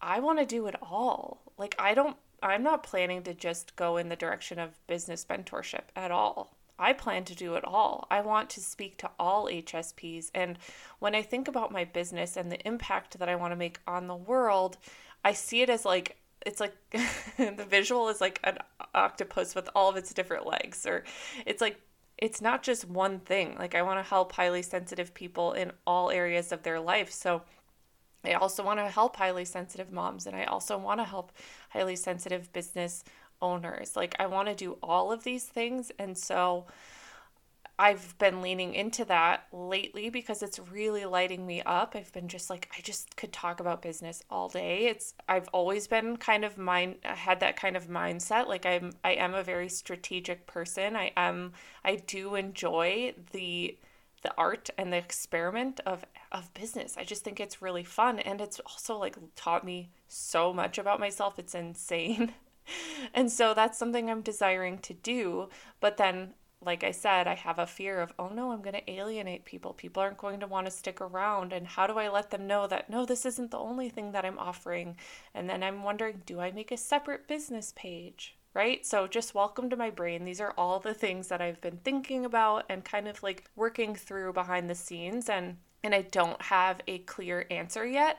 I 0.00 0.21
want 0.21 0.38
to 0.38 0.47
do 0.47 0.67
it 0.67 0.76
all. 0.83 1.43
Like, 1.59 1.75
I 1.79 1.95
don't, 1.95 2.17
I'm 2.43 2.62
not 2.62 2.83
planning 2.83 3.23
to 3.25 3.35
just 3.35 3.76
go 3.76 3.97
in 3.97 4.09
the 4.09 4.17
direction 4.17 4.59
of 4.59 4.87
business 4.87 5.26
mentorship 5.29 5.85
at 5.95 6.11
all. 6.11 6.57
I 6.79 6.93
plan 6.93 7.25
to 7.25 7.35
do 7.35 7.55
it 7.55 7.65
all. 7.65 8.07
I 8.11 8.21
want 8.21 8.50
to 8.50 8.61
speak 8.61 8.99
to 8.99 9.11
all 9.19 9.47
HSPs. 9.47 10.31
And 10.35 10.59
when 10.99 11.15
I 11.15 11.23
think 11.23 11.49
about 11.49 11.73
my 11.73 11.85
business 11.85 12.37
and 12.37 12.53
the 12.53 12.67
impact 12.67 13.19
that 13.19 13.29
I 13.29 13.37
want 13.37 13.53
to 13.53 13.57
make 13.57 13.81
on 13.87 14.07
the 14.07 14.17
world, 14.17 14.76
I 15.25 15.33
see 15.33 15.62
it 15.62 15.71
as 15.71 15.87
like 15.87 16.19
it's 16.47 16.61
like 16.61 16.75
the 17.37 17.67
visual 17.69 18.09
is 18.09 18.21
like 18.21 18.41
an 18.45 18.59
octopus 18.95 19.55
with 19.55 19.69
all 19.75 19.91
of 19.91 19.97
its 19.97 20.15
different 20.15 20.47
legs 20.47 20.87
or 20.87 21.05
it's 21.45 21.61
like 21.61 21.81
it's 22.19 22.41
not 22.41 22.62
just 22.62 22.88
one 22.88 23.19
thing. 23.21 23.57
Like 23.59 23.75
I 23.75 23.83
want 23.83 23.99
to 23.99 24.09
help 24.09 24.33
highly 24.33 24.62
sensitive 24.62 25.12
people 25.12 25.53
in 25.53 25.73
all 25.87 26.11
areas 26.11 26.50
of 26.50 26.62
their 26.62 26.81
life. 26.81 27.12
So 27.12 27.43
I 28.25 28.33
also 28.33 28.65
want 28.65 28.81
to 28.81 28.88
help 28.88 29.17
highly 29.17 29.45
sensitive 29.45 29.93
moms 29.93 30.26
and 30.26 30.35
I 30.35 30.45
also 30.45 30.79
want 30.79 31.00
to 31.00 31.05
help 31.05 31.33
highly 31.69 31.95
sensitive 31.95 32.50
business 32.55 33.05
owners. 33.43 33.97
Like, 33.97 34.15
I 34.19 34.26
want 34.26 34.49
to 34.49 34.55
do 34.55 34.79
all 34.83 35.12
of 35.12 35.25
these 35.25 35.45
things. 35.45 35.93
And 35.99 36.17
so 36.17 36.67
I've 37.78 38.16
been 38.18 38.40
leaning 38.40 38.75
into 38.75 39.04
that 39.04 39.47
lately 39.52 40.09
because 40.09 40.42
it's 40.42 40.59
really 40.59 41.04
lighting 41.04 41.47
me 41.47 41.62
up. 41.62 41.95
I've 41.95 42.12
been 42.12 42.28
just 42.28 42.49
like, 42.49 42.71
I 42.76 42.80
just 42.80 43.16
could 43.16 43.33
talk 43.33 43.61
about 43.61 43.83
business 43.83 44.23
all 44.30 44.49
day. 44.49 44.87
It's, 44.87 45.14
I've 45.28 45.49
always 45.49 45.87
been 45.87 46.16
kind 46.16 46.45
of 46.45 46.56
mind, 46.56 46.97
had 47.02 47.40
that 47.40 47.56
kind 47.61 47.76
of 47.76 47.88
mindset. 47.88 48.47
Like, 48.47 48.64
I'm, 48.64 48.92
I 49.04 49.12
am 49.12 49.35
a 49.35 49.42
very 49.42 49.68
strategic 49.68 50.47
person. 50.47 50.97
I 50.97 51.12
am, 51.16 51.52
I 51.85 51.97
do 51.97 52.35
enjoy 52.35 53.14
the, 53.33 53.76
the 54.23 54.33
art 54.38 54.71
and 54.78 54.92
the 54.92 54.97
experiment 54.97 55.80
of 55.85 56.04
of 56.33 56.52
business. 56.54 56.97
I 56.97 57.04
just 57.04 57.25
think 57.25 57.40
it's 57.40 57.62
really 57.62 57.85
fun 57.85 58.18
and 58.18 58.40
it's 58.40 58.61
also 58.61 58.99
like 58.99 59.16
taught 59.35 59.64
me 59.64 59.90
so 60.09 60.52
much 60.52 60.78
about 60.78 61.00
myself. 61.00 61.38
It's 61.38 61.54
insane. 61.54 62.33
and 63.14 63.30
so 63.30 63.54
that's 63.54 63.78
something 63.78 64.11
I'm 64.11 64.23
desiring 64.23 64.78
to 64.78 64.95
do. 64.95 65.49
But 65.80 65.97
then, 65.97 66.35
like 66.66 66.85
I 66.85 66.90
said, 66.90 67.26
I 67.26 67.35
have 67.35 67.58
a 67.58 67.66
fear 67.66 68.00
of, 68.00 68.12
oh 68.18 68.28
no, 68.28 68.50
I'm 68.52 68.61
going 68.61 68.75
to 68.75 68.90
alienate 68.90 69.44
people. 69.44 69.73
People 69.73 70.02
aren't 70.02 70.18
going 70.18 70.40
to 70.40 70.46
want 70.46 70.66
to 70.66 70.70
stick 70.70 71.00
around. 71.00 71.52
And 71.52 71.66
how 71.66 71.87
do 71.87 71.99
I 71.99 72.08
let 72.08 72.30
them 72.30 72.46
know 72.46 72.66
that, 72.66 72.90
no, 72.90 73.06
this 73.06 73.25
isn't 73.25 73.52
the 73.52 73.58
only 73.58 73.88
thing 73.88 74.12
that 74.12 74.25
I'm 74.25 74.38
offering? 74.38 74.96
And 75.35 75.49
then 75.49 75.62
I'm 75.62 75.82
wondering, 75.82 76.23
do 76.26 76.40
I 76.40 76.50
make 76.50 76.73
a 76.73 76.76
separate 76.76 77.28
business 77.28 77.73
page? 77.76 78.37
Right? 78.52 78.87
So, 78.87 79.06
just 79.06 79.35
welcome 79.35 79.68
to 79.68 79.76
my 79.76 79.90
brain. 79.90 80.25
These 80.25 80.40
are 80.40 80.54
all 80.56 80.80
the 80.80 80.94
things 80.94 81.28
that 81.28 81.42
I've 81.42 81.61
been 81.61 81.76
thinking 81.85 82.25
about 82.25 82.64
and 82.70 82.82
kind 82.82 83.06
of 83.06 83.23
like 83.23 83.50
working 83.54 83.94
through 83.94 84.32
behind 84.32 84.70
the 84.70 84.75
scenes. 84.75 85.28
And 85.28 85.58
and 85.83 85.95
I 85.95 86.02
don't 86.02 86.40
have 86.42 86.80
a 86.87 86.99
clear 86.99 87.47
answer 87.50 87.87
yet. 87.87 88.18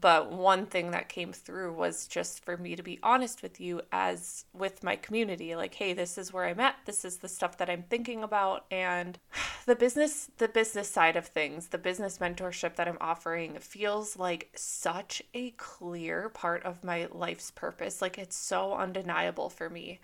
But 0.00 0.30
one 0.30 0.66
thing 0.66 0.92
that 0.92 1.08
came 1.08 1.32
through 1.32 1.72
was 1.72 2.06
just 2.06 2.44
for 2.44 2.56
me 2.56 2.76
to 2.76 2.84
be 2.84 3.00
honest 3.02 3.42
with 3.42 3.60
you 3.60 3.82
as 3.90 4.44
with 4.52 4.84
my 4.84 4.94
community 4.94 5.56
like 5.56 5.74
hey 5.74 5.92
this 5.92 6.16
is 6.16 6.32
where 6.32 6.44
I'm 6.46 6.60
at 6.60 6.76
this 6.84 7.04
is 7.04 7.16
the 7.16 7.28
stuff 7.28 7.58
that 7.58 7.68
I'm 7.68 7.82
thinking 7.82 8.22
about 8.22 8.64
and 8.70 9.18
the 9.66 9.74
business 9.74 10.30
the 10.38 10.46
business 10.46 10.88
side 10.88 11.16
of 11.16 11.26
things 11.26 11.68
the 11.68 11.78
business 11.78 12.18
mentorship 12.18 12.76
that 12.76 12.86
I'm 12.86 12.98
offering 13.00 13.58
feels 13.58 14.16
like 14.16 14.50
such 14.54 15.20
a 15.34 15.50
clear 15.52 16.28
part 16.28 16.62
of 16.62 16.84
my 16.84 17.08
life's 17.10 17.50
purpose 17.50 18.00
like 18.00 18.18
it's 18.18 18.36
so 18.36 18.74
undeniable 18.74 19.50
for 19.50 19.68
me 19.68 19.98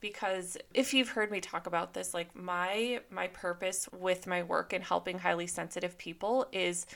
because 0.00 0.56
if 0.74 0.94
you've 0.94 1.10
heard 1.10 1.30
me 1.30 1.40
talk 1.40 1.66
about 1.66 1.94
this 1.94 2.14
like 2.14 2.34
my 2.34 3.00
my 3.10 3.28
purpose 3.28 3.88
with 3.92 4.26
my 4.26 4.42
work 4.42 4.72
in 4.72 4.82
helping 4.82 5.18
highly 5.18 5.46
sensitive 5.46 5.98
people 5.98 6.46
is 6.52 6.86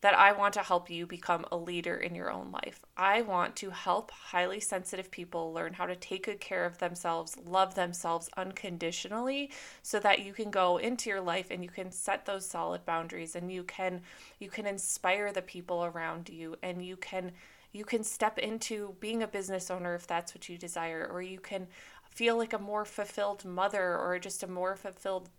that 0.00 0.18
I 0.18 0.32
want 0.32 0.54
to 0.54 0.62
help 0.62 0.88
you 0.88 1.06
become 1.06 1.44
a 1.52 1.56
leader 1.56 1.96
in 1.96 2.14
your 2.14 2.30
own 2.30 2.50
life. 2.50 2.80
I 2.96 3.20
want 3.22 3.54
to 3.56 3.70
help 3.70 4.10
highly 4.10 4.58
sensitive 4.58 5.10
people 5.10 5.52
learn 5.52 5.74
how 5.74 5.86
to 5.86 5.96
take 5.96 6.24
good 6.24 6.40
care 6.40 6.64
of 6.64 6.78
themselves, 6.78 7.36
love 7.44 7.74
themselves 7.74 8.30
unconditionally 8.36 9.50
so 9.82 10.00
that 10.00 10.20
you 10.20 10.32
can 10.32 10.50
go 10.50 10.78
into 10.78 11.10
your 11.10 11.20
life 11.20 11.48
and 11.50 11.62
you 11.62 11.70
can 11.70 11.90
set 11.90 12.24
those 12.24 12.46
solid 12.46 12.84
boundaries 12.86 13.36
and 13.36 13.52
you 13.52 13.62
can 13.64 14.00
you 14.38 14.48
can 14.48 14.66
inspire 14.66 15.32
the 15.32 15.42
people 15.42 15.84
around 15.84 16.30
you 16.30 16.56
and 16.62 16.84
you 16.84 16.96
can 16.96 17.32
you 17.72 17.84
can 17.84 18.02
step 18.02 18.38
into 18.38 18.96
being 19.00 19.22
a 19.22 19.28
business 19.28 19.70
owner 19.70 19.94
if 19.94 20.06
that's 20.06 20.34
what 20.34 20.48
you 20.48 20.58
desire 20.58 21.08
or 21.12 21.22
you 21.22 21.38
can 21.38 21.68
feel 22.10 22.36
like 22.36 22.52
a 22.52 22.58
more 22.58 22.84
fulfilled 22.84 23.44
mother 23.44 23.96
or 23.96 24.18
just 24.18 24.42
a 24.42 24.46
more 24.46 24.76
fulfilled 24.76 25.30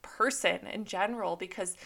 person 0.00 0.66
in 0.66 0.84
general 0.84 1.36
because 1.36 1.76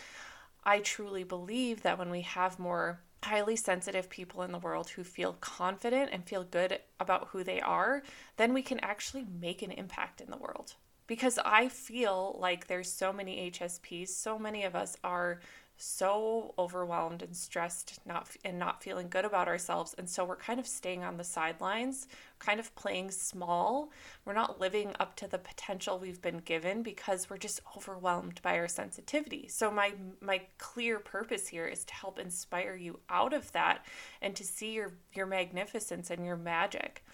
I 0.65 0.81
truly 0.81 1.25
believe 1.25 1.83
that 1.83 1.99
when 1.99 2.11
we 2.11 2.23
have 2.23 2.59
more 2.59 3.01
highly 3.23 3.57
sensitive 3.57 4.09
people 4.09 4.43
in 4.43 4.53
the 4.53 4.59
world 4.59 4.91
who 4.91 5.03
feel 5.03 5.35
confident 5.41 6.11
and 6.13 6.25
feel 6.25 6.45
good 6.45 6.79
about 7.01 7.29
who 7.29 7.43
they 7.43 7.61
are, 7.61 8.03
then 8.37 8.53
we 8.53 8.63
can 8.63 8.79
actually 8.81 9.25
make 9.41 9.63
an 9.63 9.73
impact 9.73 10.21
in 10.21 10.31
the 10.31 10.37
world. 10.37 10.75
Because 11.07 11.39
I 11.45 11.69
feel 11.69 12.37
like 12.41 12.67
there's 12.67 12.91
so 12.91 13.13
many 13.13 13.51
HSPs, 13.51 14.09
so 14.09 14.39
many 14.39 14.65
of 14.65 14.75
us 14.75 14.97
are 15.05 15.41
so 15.79 16.55
overwhelmed 16.59 17.23
and 17.23 17.37
stressed 17.37 17.99
not 18.07 18.29
and 18.45 18.59
not 18.59 18.83
feeling 18.83 19.09
good 19.11 19.27
about 19.27 19.47
ourselves 19.47 19.95
and 19.99 20.09
so 20.09 20.25
we're 20.25 20.35
kind 20.35 20.59
of 20.59 20.67
staying 20.67 21.05
on 21.05 21.19
the 21.19 21.25
sidelines 21.25 22.09
kind 22.39 22.61
of 22.61 22.75
playing 22.75 23.11
small. 23.11 23.91
We're 24.25 24.35
not 24.35 24.61
living 24.61 24.95
up 25.01 25.17
to 25.17 25.29
the 25.29 25.39
potential 25.39 25.99
we've 25.99 26.21
been 26.21 26.39
given 26.39 26.83
because 26.83 27.31
we're 27.31 27.39
just 27.39 27.61
overwhelmed 27.77 28.41
by 28.43 28.59
our 28.59 28.69
sensitivity. 28.69 29.49
So 29.49 29.71
my 29.71 29.93
my 30.21 30.43
clear 30.59 30.99
purpose 30.99 31.49
here 31.49 31.67
is 31.67 31.85
to 31.85 31.95
help 31.95 32.19
inspire 32.19 32.77
you 32.77 33.01
out 33.09 33.33
of 33.33 33.51
that 33.53 33.85
and 34.21 34.35
to 34.37 34.45
see 34.45 34.73
your 34.73 34.95
your 35.13 35.27
magnificence 35.27 36.11
and 36.11 36.25
your 36.25 36.37
magic. 36.37 37.05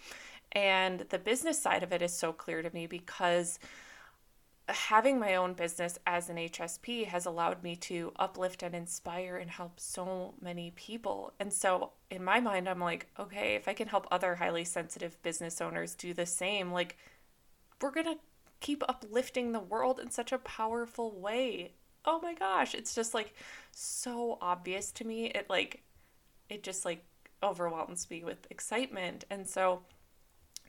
And 0.52 1.00
the 1.08 1.18
business 1.18 1.60
side 1.60 1.82
of 1.82 1.92
it 1.92 2.02
is 2.02 2.12
so 2.12 2.32
clear 2.32 2.62
to 2.62 2.74
me 2.74 2.86
because 2.86 3.58
having 4.68 5.18
my 5.18 5.34
own 5.34 5.54
business 5.54 5.98
as 6.06 6.30
an 6.30 6.36
HSP 6.36 7.06
has 7.06 7.26
allowed 7.26 7.62
me 7.62 7.74
to 7.76 8.12
uplift 8.16 8.62
and 8.62 8.74
inspire 8.74 9.36
and 9.36 9.50
help 9.50 9.80
so 9.80 10.34
many 10.40 10.70
people. 10.72 11.32
And 11.40 11.52
so, 11.52 11.92
in 12.10 12.22
my 12.22 12.40
mind, 12.40 12.68
I'm 12.68 12.80
like, 12.80 13.06
okay, 13.18 13.54
if 13.54 13.66
I 13.66 13.74
can 13.74 13.88
help 13.88 14.06
other 14.10 14.36
highly 14.36 14.64
sensitive 14.64 15.20
business 15.22 15.60
owners 15.60 15.94
do 15.94 16.14
the 16.14 16.26
same, 16.26 16.72
like, 16.72 16.96
we're 17.80 17.90
going 17.90 18.06
to 18.06 18.18
keep 18.60 18.84
uplifting 18.88 19.50
the 19.50 19.60
world 19.60 19.98
in 19.98 20.10
such 20.10 20.32
a 20.32 20.38
powerful 20.38 21.10
way. 21.18 21.72
Oh 22.04 22.20
my 22.22 22.34
gosh, 22.34 22.74
it's 22.74 22.94
just 22.94 23.14
like 23.14 23.34
so 23.72 24.38
obvious 24.40 24.92
to 24.92 25.04
me. 25.04 25.26
It 25.26 25.50
like, 25.50 25.82
it 26.48 26.62
just 26.62 26.84
like 26.84 27.04
overwhelms 27.42 28.08
me 28.10 28.22
with 28.22 28.46
excitement. 28.50 29.24
And 29.30 29.46
so, 29.46 29.82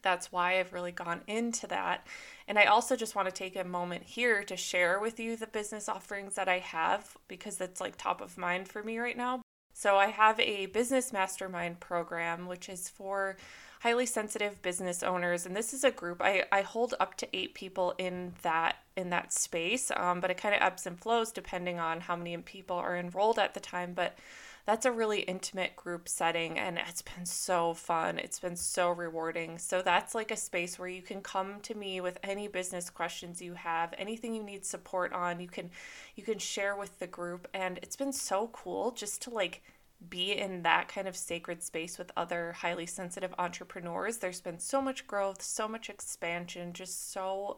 that's 0.03 0.31
why 0.31 0.60
I've 0.60 0.74
really 0.74 0.91
gone 0.91 1.22
into 1.27 1.65
that. 1.67 2.05
And 2.48 2.60
I 2.60 2.65
also 2.65 2.95
just 2.95 3.15
want 3.15 3.27
to 3.27 3.33
take 3.33 3.55
a 3.55 3.63
moment 3.63 4.03
here 4.03 4.43
to 4.43 4.55
share 4.55 5.00
with 5.00 5.19
you 5.19 5.36
the 5.36 5.48
business 5.48 5.89
offerings 5.89 6.36
that 6.36 6.48
I 6.48 6.60
have 6.60 7.17
because 7.27 7.57
that's 7.57 7.81
like 7.81 7.98
top 7.98 8.22
of 8.22 8.38
mind 8.38 8.67
for 8.67 8.83
me 8.83 9.00
right 9.00 9.17
now. 9.17 9.41
So 9.74 9.95
I 9.95 10.07
have 10.07 10.39
a 10.39 10.67
business 10.67 11.12
mastermind 11.12 11.79
program, 11.79 12.45
which 12.45 12.69
is 12.69 12.89
for 12.89 13.38
highly 13.83 14.05
sensitive 14.05 14.62
business 14.62 15.03
owners 15.03 15.45
and 15.45 15.53
this 15.57 15.74
is 15.74 15.83
a 15.83 15.91
group 15.91 16.22
i, 16.22 16.45
I 16.53 16.62
hold 16.62 16.93
up 17.01 17.17
to 17.17 17.27
eight 17.33 17.53
people 17.53 17.93
in 17.98 18.31
that 18.41 18.77
in 18.95 19.10
that 19.10 19.33
space 19.33 19.91
um, 19.98 20.22
but 20.22 20.31
it 20.31 20.38
kind 20.38 20.55
of 20.55 20.62
ebbs 20.62 20.88
and 20.88 20.98
flows 20.98 21.33
depending 21.33 21.79
on 21.79 22.00
how 22.00 22.15
many 22.15 22.38
people 22.38 22.77
are 22.77 22.95
enrolled 22.95 23.38
at 23.38 23.53
the 23.53 23.60
time 23.60 23.91
but 23.93 24.17
that's 24.65 24.86
a 24.86 24.91
really 24.91 25.22
intimate 25.22 25.75
group 25.75 26.08
setting 26.08 26.58
and 26.58 26.79
it's 26.88 27.01
been 27.01 27.25
so 27.25 27.74
fun. 27.74 28.17
It's 28.17 28.39
been 28.39 28.55
so 28.55 28.91
rewarding. 28.91 29.58
So 29.58 29.82
that's 29.82 30.15
like 30.15 30.32
a 30.32 30.38
space 30.38 30.79
where 30.79 30.88
you 30.88 31.01
can 31.01 31.22
come 31.22 31.60
to 31.62 31.75
me 31.75 32.00
with 32.00 32.17
any 32.24 32.48
business 32.48 32.89
questions 32.89 33.41
you 33.41 33.55
have, 33.55 33.93
anything 33.98 34.34
you 34.34 34.43
need 34.43 34.65
support 34.65 35.12
on, 35.12 35.39
you 35.39 35.48
can 35.48 35.70
you 36.15 36.24
can 36.24 36.39
share 36.39 36.75
with 36.77 37.00
the 37.00 37.08
group 37.08 37.48
and 37.53 37.77
it's 37.82 37.98
been 37.98 38.13
so 38.13 38.50
cool 38.53 38.91
just 38.91 39.22
to 39.24 39.29
like 39.29 39.62
be 40.10 40.34
in 40.34 40.63
that 40.63 40.88
kind 40.88 41.08
of 41.08 41.15
sacred 41.15 41.63
space 41.63 41.98
with 41.98 42.12
other 42.15 42.53
highly 42.53 42.86
sensitive 42.86 43.34
entrepreneurs. 43.38 44.17
There's 44.17 44.41
been 44.41 44.60
so 44.60 44.82
much 44.82 45.08
growth, 45.08 45.41
so 45.41 45.67
much 45.67 45.89
expansion, 45.89 46.74
just 46.74 47.12
so 47.12 47.58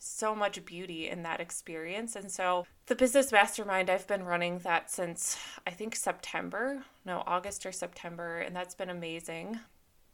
so 0.00 0.34
much 0.34 0.64
beauty 0.64 1.08
in 1.08 1.22
that 1.22 1.40
experience. 1.40 2.16
And 2.16 2.30
so, 2.30 2.66
the 2.86 2.96
business 2.96 3.30
mastermind, 3.30 3.88
I've 3.88 4.06
been 4.06 4.24
running 4.24 4.58
that 4.60 4.90
since 4.90 5.38
I 5.66 5.70
think 5.70 5.94
September, 5.94 6.82
no, 7.04 7.22
August 7.26 7.64
or 7.66 7.72
September, 7.72 8.38
and 8.38 8.56
that's 8.56 8.74
been 8.74 8.90
amazing. 8.90 9.60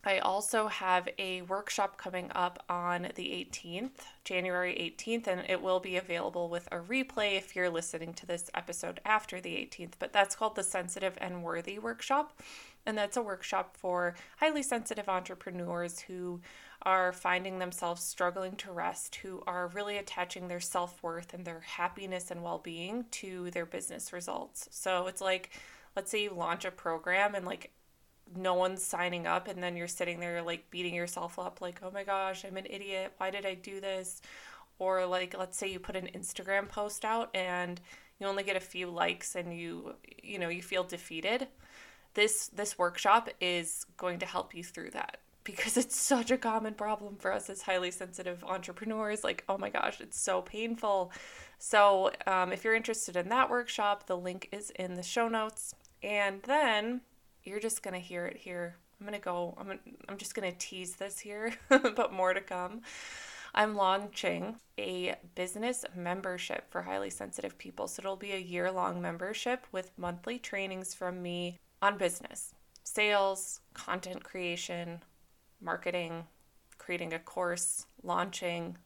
I 0.06 0.18
also 0.18 0.68
have 0.68 1.08
a 1.18 1.42
workshop 1.42 1.98
coming 1.98 2.30
up 2.32 2.62
on 2.68 3.08
the 3.16 3.24
18th, 3.24 4.02
January 4.22 4.94
18th, 4.96 5.26
and 5.26 5.42
it 5.48 5.60
will 5.60 5.80
be 5.80 5.96
available 5.96 6.48
with 6.48 6.68
a 6.70 6.76
replay 6.76 7.36
if 7.36 7.56
you're 7.56 7.70
listening 7.70 8.14
to 8.14 8.26
this 8.26 8.48
episode 8.54 9.00
after 9.04 9.40
the 9.40 9.54
18th. 9.56 9.94
But 9.98 10.12
that's 10.12 10.36
called 10.36 10.54
the 10.54 10.62
Sensitive 10.62 11.18
and 11.20 11.42
Worthy 11.42 11.80
Workshop. 11.80 12.40
And 12.86 12.96
that's 12.96 13.16
a 13.16 13.22
workshop 13.22 13.76
for 13.76 14.14
highly 14.36 14.62
sensitive 14.62 15.08
entrepreneurs 15.08 15.98
who 15.98 16.40
are 16.86 17.12
finding 17.12 17.58
themselves 17.58 18.02
struggling 18.02 18.54
to 18.54 18.70
rest, 18.70 19.16
who 19.16 19.42
are 19.44 19.66
really 19.74 19.98
attaching 19.98 20.46
their 20.46 20.60
self 20.60 21.02
worth 21.02 21.34
and 21.34 21.44
their 21.44 21.60
happiness 21.60 22.30
and 22.30 22.44
well 22.44 22.58
being 22.58 23.04
to 23.10 23.50
their 23.50 23.66
business 23.66 24.12
results. 24.12 24.68
So 24.70 25.08
it's 25.08 25.20
like, 25.20 25.50
let's 25.96 26.12
say 26.12 26.22
you 26.22 26.30
launch 26.30 26.64
a 26.64 26.70
program 26.70 27.34
and 27.34 27.44
like 27.44 27.72
no 28.36 28.54
one's 28.54 28.84
signing 28.84 29.26
up 29.26 29.48
and 29.48 29.62
then 29.62 29.76
you're 29.76 29.88
sitting 29.88 30.20
there 30.20 30.42
like 30.42 30.70
beating 30.70 30.94
yourself 30.94 31.38
up 31.38 31.60
like 31.60 31.78
oh 31.84 31.92
my 31.92 32.02
gosh 32.02 32.44
i'm 32.44 32.56
an 32.56 32.66
idiot. 32.68 33.12
Why 33.18 33.30
did 33.30 33.44
i 33.44 33.54
do 33.54 33.80
this? 33.80 34.22
Or 34.78 35.06
like 35.06 35.36
let's 35.36 35.58
say 35.58 35.70
you 35.70 35.80
put 35.80 35.96
an 35.96 36.08
instagram 36.14 36.68
post 36.68 37.04
out 37.04 37.34
and 37.34 37.80
you 38.20 38.26
only 38.26 38.42
get 38.44 38.56
a 38.56 38.60
few 38.60 38.88
likes 38.88 39.34
and 39.34 39.56
you 39.58 39.94
you 40.22 40.38
know 40.38 40.48
you 40.48 40.62
feel 40.62 40.84
defeated. 40.84 41.48
This 42.14 42.48
this 42.48 42.78
workshop 42.78 43.28
is 43.40 43.86
going 43.96 44.20
to 44.20 44.26
help 44.26 44.54
you 44.54 44.62
through 44.62 44.90
that 44.90 45.18
because 45.46 45.76
it's 45.78 45.98
such 45.98 46.30
a 46.30 46.36
common 46.36 46.74
problem 46.74 47.16
for 47.16 47.32
us 47.32 47.48
as 47.48 47.62
highly 47.62 47.90
sensitive 47.90 48.44
entrepreneurs 48.44 49.24
like 49.24 49.44
oh 49.48 49.56
my 49.56 49.70
gosh 49.70 50.00
it's 50.00 50.20
so 50.20 50.42
painful 50.42 51.10
so 51.58 52.10
um, 52.26 52.52
if 52.52 52.64
you're 52.64 52.74
interested 52.74 53.16
in 53.16 53.30
that 53.30 53.48
workshop 53.48 54.06
the 54.06 54.16
link 54.16 54.48
is 54.52 54.70
in 54.70 54.94
the 54.94 55.02
show 55.02 55.28
notes 55.28 55.74
and 56.02 56.42
then 56.42 57.00
you're 57.46 57.60
just 57.60 57.82
going 57.82 57.94
to 57.94 58.00
hear 58.00 58.26
it 58.26 58.36
here. 58.36 58.76
I'm 59.00 59.06
going 59.06 59.18
to 59.18 59.24
go, 59.24 59.54
I'm, 59.58 59.66
gonna, 59.66 59.78
I'm 60.08 60.18
just 60.18 60.34
going 60.34 60.50
to 60.50 60.58
tease 60.58 60.96
this 60.96 61.18
here, 61.18 61.52
but 61.68 62.12
more 62.12 62.34
to 62.34 62.40
come. 62.40 62.82
I'm 63.54 63.74
launching 63.74 64.56
a 64.78 65.14
business 65.34 65.84
membership 65.94 66.70
for 66.70 66.82
highly 66.82 67.08
sensitive 67.08 67.56
people. 67.56 67.88
So 67.88 68.00
it'll 68.00 68.16
be 68.16 68.32
a 68.32 68.38
year 68.38 68.70
long 68.70 69.00
membership 69.00 69.66
with 69.72 69.92
monthly 69.96 70.38
trainings 70.38 70.92
from 70.92 71.22
me 71.22 71.58
on 71.80 71.96
business, 71.96 72.54
sales, 72.84 73.60
content 73.72 74.24
creation, 74.24 75.00
marketing, 75.60 76.24
creating 76.78 77.12
a 77.12 77.18
course, 77.18 77.86
launching, 78.02 78.78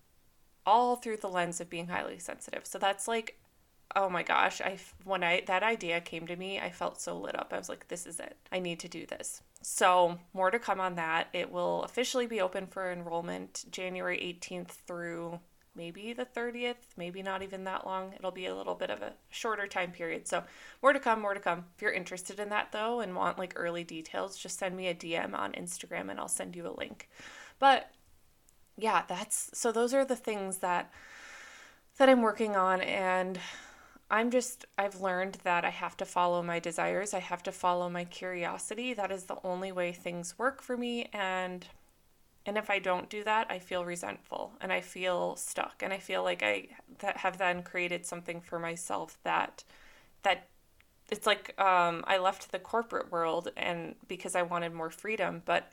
all 0.67 0.97
through 0.97 1.17
the 1.19 1.29
lens 1.29 1.61
of 1.61 1.71
being 1.71 1.89
highly 1.89 2.19
sensitive. 2.19 2.67
So 2.67 2.79
that's 2.79 3.09
like 3.09 3.41
oh 3.97 4.09
my 4.09 4.23
gosh 4.23 4.61
i 4.61 4.79
when 5.05 5.25
i 5.25 5.43
that 5.47 5.63
idea 5.63 6.01
came 6.01 6.27
to 6.27 6.37
me 6.37 6.61
i 6.61 6.71
felt 6.71 7.01
so 7.01 7.19
lit 7.19 7.39
up. 7.39 7.53
I 7.53 7.59
was 7.59 7.69
like 7.69 7.89
this 7.89 8.07
is 8.07 8.21
it. 8.21 8.37
I 8.53 8.59
need 8.59 8.79
to 8.81 8.89
do 8.89 9.07
this. 9.07 9.43
So 9.63 10.19
more 10.33 10.51
to 10.51 10.59
come 10.59 10.81
on 10.81 10.95
that. 10.95 11.29
It 11.33 11.51
will 11.51 11.83
officially 11.83 12.27
be 12.27 12.41
open 12.41 12.67
for 12.67 12.91
enrollment 12.91 13.65
january 13.71 14.19
18th 14.19 14.69
through 14.69 15.41
maybe 15.75 16.13
the 16.13 16.25
30th 16.25 16.77
maybe 16.97 17.23
not 17.23 17.43
even 17.43 17.65
that 17.65 17.87
long 17.87 18.13
it'll 18.17 18.31
be 18.31 18.47
a 18.47 18.55
little 18.55 18.75
bit 18.75 18.91
of 18.91 19.03
a 19.03 19.13
shorter 19.31 19.67
time 19.67 19.93
period 19.93 20.27
so 20.27 20.43
more 20.83 20.93
to 20.93 20.99
come 20.99 21.21
more 21.21 21.35
to 21.35 21.41
come 21.41 21.65
if 21.75 21.83
you're 21.83 21.93
interested 21.93 22.41
in 22.41 22.49
that 22.49 22.73
though 22.73 23.01
and 23.01 23.15
want 23.15 23.39
like 23.39 23.53
early 23.57 23.85
details 23.85 24.37
just 24.37 24.59
send 24.59 24.77
me 24.77 24.89
a 24.89 24.95
dm 24.95 25.35
on 25.35 25.53
instagram 25.53 26.11
and 26.11 26.19
i'll 26.19 26.29
send 26.29 26.57
you 26.57 26.67
a 26.67 26.75
link 26.79 27.09
but 27.59 27.91
yeah 28.77 29.03
that's 29.09 29.51
so 29.53 29.71
those 29.71 29.95
are 29.95 30.05
the 30.05 30.17
things 30.17 30.59
that 30.59 30.91
that 31.99 32.09
i'm 32.09 32.23
working 32.23 32.57
on 32.57 32.81
and 32.81 33.39
I'm 34.11 34.31
just, 34.31 34.65
I've 34.77 35.01
learned 35.01 35.39
that 35.45 35.65
I 35.65 35.71
have 35.71 35.97
to 35.99 36.05
follow 36.05 36.43
my 36.43 36.59
desires. 36.59 37.15
I 37.15 37.21
have 37.21 37.45
to 37.45 37.53
follow 37.53 37.89
my 37.89 38.05
curiosity. 38.05 38.93
That 38.93 39.13
is 39.13 39.25
the 39.25 39.37
only 39.45 39.71
way 39.71 39.93
things 39.93 40.37
work 40.37 40.63
for 40.63 40.77
me. 40.77 41.09
And, 41.13 41.65
and 42.47 42.57
if 42.57 42.71
I 42.71 42.79
don't 42.79 43.11
do 43.11 43.23
that, 43.25 43.47
I 43.51 43.59
feel 43.59 43.85
resentful 43.85 44.53
and 44.61 44.73
I 44.73 44.81
feel 44.81 45.37
stuck. 45.37 45.83
And 45.83 45.93
I 45.93 45.99
feel 45.99 46.23
like 46.23 46.43
I 46.43 46.69
that 47.01 47.19
have 47.19 47.39
then 47.39 47.63
created 47.63 48.07
something 48.07 48.41
for 48.41 48.59
myself 48.59 49.19
that, 49.25 49.65
that 50.23 50.49
it's 51.11 51.27
like 51.27 51.59
um, 51.61 52.03
I 52.07 52.19
left 52.19 52.51
the 52.51 52.59
corporate 52.59 53.13
world 53.13 53.51
and 53.57 53.95
because 54.09 54.35
I 54.35 54.43
wanted 54.43 54.73
more 54.73 54.91
freedom. 54.91 55.43
But 55.45 55.71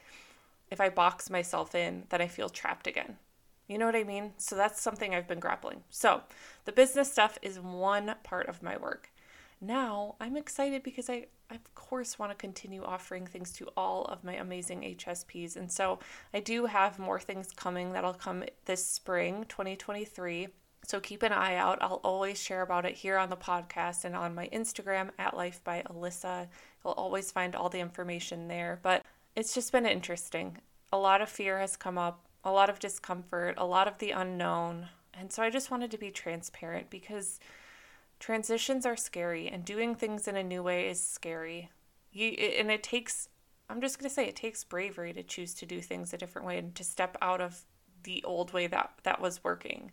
if 0.69 0.81
I 0.81 0.89
box 0.89 1.29
myself 1.29 1.73
in, 1.73 2.03
then 2.09 2.21
I 2.21 2.27
feel 2.27 2.49
trapped 2.49 2.87
again. 2.87 3.17
You 3.67 3.77
know 3.77 3.85
what 3.85 3.95
I 3.95 4.03
mean? 4.03 4.33
So 4.37 4.55
that's 4.55 4.81
something 4.81 5.13
I've 5.13 5.27
been 5.27 5.39
grappling. 5.39 5.83
So 5.89 6.21
the 6.65 6.71
business 6.71 7.11
stuff 7.11 7.37
is 7.41 7.59
one 7.59 8.15
part 8.23 8.47
of 8.47 8.63
my 8.63 8.77
work. 8.77 9.09
Now 9.59 10.15
I'm 10.19 10.37
excited 10.37 10.83
because 10.83 11.09
I, 11.09 11.27
of 11.49 11.73
course, 11.75 12.19
want 12.19 12.31
to 12.31 12.37
continue 12.37 12.83
offering 12.83 13.25
things 13.25 13.51
to 13.53 13.69
all 13.75 14.05
of 14.05 14.23
my 14.23 14.35
amazing 14.35 14.81
HSPs. 14.81 15.55
And 15.55 15.71
so 15.71 15.99
I 16.33 16.39
do 16.39 16.65
have 16.65 16.99
more 16.99 17.19
things 17.19 17.51
coming 17.51 17.93
that'll 17.93 18.13
come 18.13 18.43
this 18.65 18.85
spring, 18.85 19.45
2023. 19.49 20.49
So 20.85 20.99
keep 20.99 21.23
an 21.23 21.33
eye 21.33 21.55
out. 21.55 21.79
I'll 21.81 22.01
always 22.03 22.41
share 22.41 22.61
about 22.61 22.85
it 22.85 22.95
here 22.95 23.17
on 23.17 23.29
the 23.29 23.35
podcast 23.35 24.05
and 24.05 24.15
on 24.15 24.35
my 24.35 24.47
Instagram 24.49 25.09
at 25.17 25.35
Life 25.35 25.61
by 25.63 25.83
Alissa. 25.89 26.47
You'll 26.83 26.93
always 26.93 27.31
find 27.31 27.55
all 27.55 27.69
the 27.69 27.79
information 27.79 28.47
there. 28.47 28.79
But 28.81 29.03
it's 29.35 29.53
just 29.53 29.71
been 29.71 29.85
interesting. 29.85 30.57
A 30.93 30.97
lot 30.97 31.21
of 31.21 31.29
fear 31.29 31.59
has 31.59 31.75
come 31.75 31.97
up 31.97 32.27
a 32.43 32.51
lot 32.51 32.69
of 32.69 32.79
discomfort, 32.79 33.55
a 33.57 33.65
lot 33.65 33.87
of 33.87 33.97
the 33.97 34.11
unknown. 34.11 34.87
And 35.13 35.31
so 35.31 35.43
I 35.43 35.49
just 35.49 35.69
wanted 35.69 35.91
to 35.91 35.97
be 35.97 36.11
transparent 36.11 36.89
because 36.89 37.39
transitions 38.19 38.85
are 38.85 38.97
scary 38.97 39.47
and 39.47 39.63
doing 39.63 39.95
things 39.95 40.27
in 40.27 40.35
a 40.35 40.43
new 40.43 40.63
way 40.63 40.89
is 40.89 41.03
scary. 41.03 41.69
You, 42.11 42.29
and 42.29 42.71
it 42.71 42.83
takes, 42.83 43.29
I'm 43.69 43.81
just 43.81 43.99
going 43.99 44.09
to 44.09 44.13
say, 44.13 44.27
it 44.27 44.35
takes 44.35 44.63
bravery 44.63 45.13
to 45.13 45.23
choose 45.23 45.53
to 45.55 45.65
do 45.65 45.81
things 45.81 46.13
a 46.13 46.17
different 46.17 46.47
way 46.47 46.57
and 46.57 46.73
to 46.75 46.83
step 46.83 47.17
out 47.21 47.41
of 47.41 47.63
the 48.03 48.23
old 48.23 48.53
way 48.53 48.67
that, 48.67 48.91
that 49.03 49.21
was 49.21 49.43
working. 49.43 49.91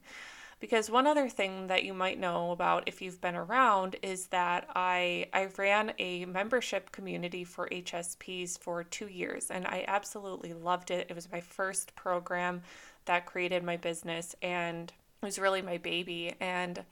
Because 0.60 0.88
one 0.88 1.06
other 1.06 1.28
thing 1.28 1.66
that 1.66 1.84
you 1.84 1.92
might 1.92 2.18
know 2.18 2.50
about 2.52 2.84
if 2.86 3.02
you've 3.02 3.20
been 3.20 3.34
around 3.34 3.96
is 4.02 4.28
that 4.28 4.66
I 4.74 5.26
I 5.32 5.48
ran 5.58 5.92
a 5.98 6.24
membership 6.24 6.90
community 6.90 7.44
for 7.44 7.68
HSPs 7.68 8.58
for 8.58 8.82
2 8.82 9.08
years 9.08 9.50
and 9.50 9.66
I 9.66 9.84
absolutely 9.86 10.54
loved 10.54 10.90
it. 10.90 11.08
It 11.10 11.14
was 11.14 11.30
my 11.30 11.40
first 11.40 11.94
program 11.96 12.62
that 13.04 13.26
created 13.26 13.62
my 13.62 13.76
business 13.76 14.34
and 14.40 14.90
it 15.22 15.26
was 15.26 15.38
really 15.38 15.60
my 15.60 15.76
baby 15.76 16.34
and 16.40 16.82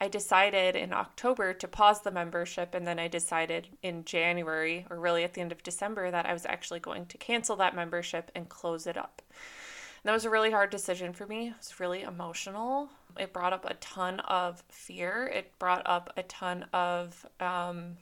I 0.00 0.08
decided 0.08 0.76
in 0.76 0.92
October 0.92 1.52
to 1.54 1.68
pause 1.68 2.02
the 2.02 2.10
membership, 2.10 2.74
and 2.74 2.86
then 2.86 2.98
I 2.98 3.08
decided 3.08 3.68
in 3.82 4.04
January, 4.04 4.86
or 4.90 5.00
really 5.00 5.24
at 5.24 5.34
the 5.34 5.40
end 5.40 5.50
of 5.50 5.62
December, 5.62 6.10
that 6.10 6.26
I 6.26 6.32
was 6.32 6.46
actually 6.46 6.80
going 6.80 7.06
to 7.06 7.18
cancel 7.18 7.56
that 7.56 7.74
membership 7.74 8.30
and 8.34 8.48
close 8.48 8.86
it 8.86 8.96
up. 8.96 9.22
And 9.30 10.08
that 10.08 10.12
was 10.12 10.24
a 10.24 10.30
really 10.30 10.52
hard 10.52 10.70
decision 10.70 11.12
for 11.12 11.26
me. 11.26 11.48
It 11.48 11.54
was 11.58 11.80
really 11.80 12.02
emotional 12.02 12.90
it 13.18 13.32
brought 13.32 13.52
up 13.52 13.64
a 13.68 13.74
ton 13.74 14.20
of 14.20 14.62
fear. 14.68 15.30
It 15.32 15.58
brought 15.58 15.82
up 15.86 16.12
a 16.16 16.22
ton 16.24 16.66
of 16.72 17.26
um, 17.40 17.96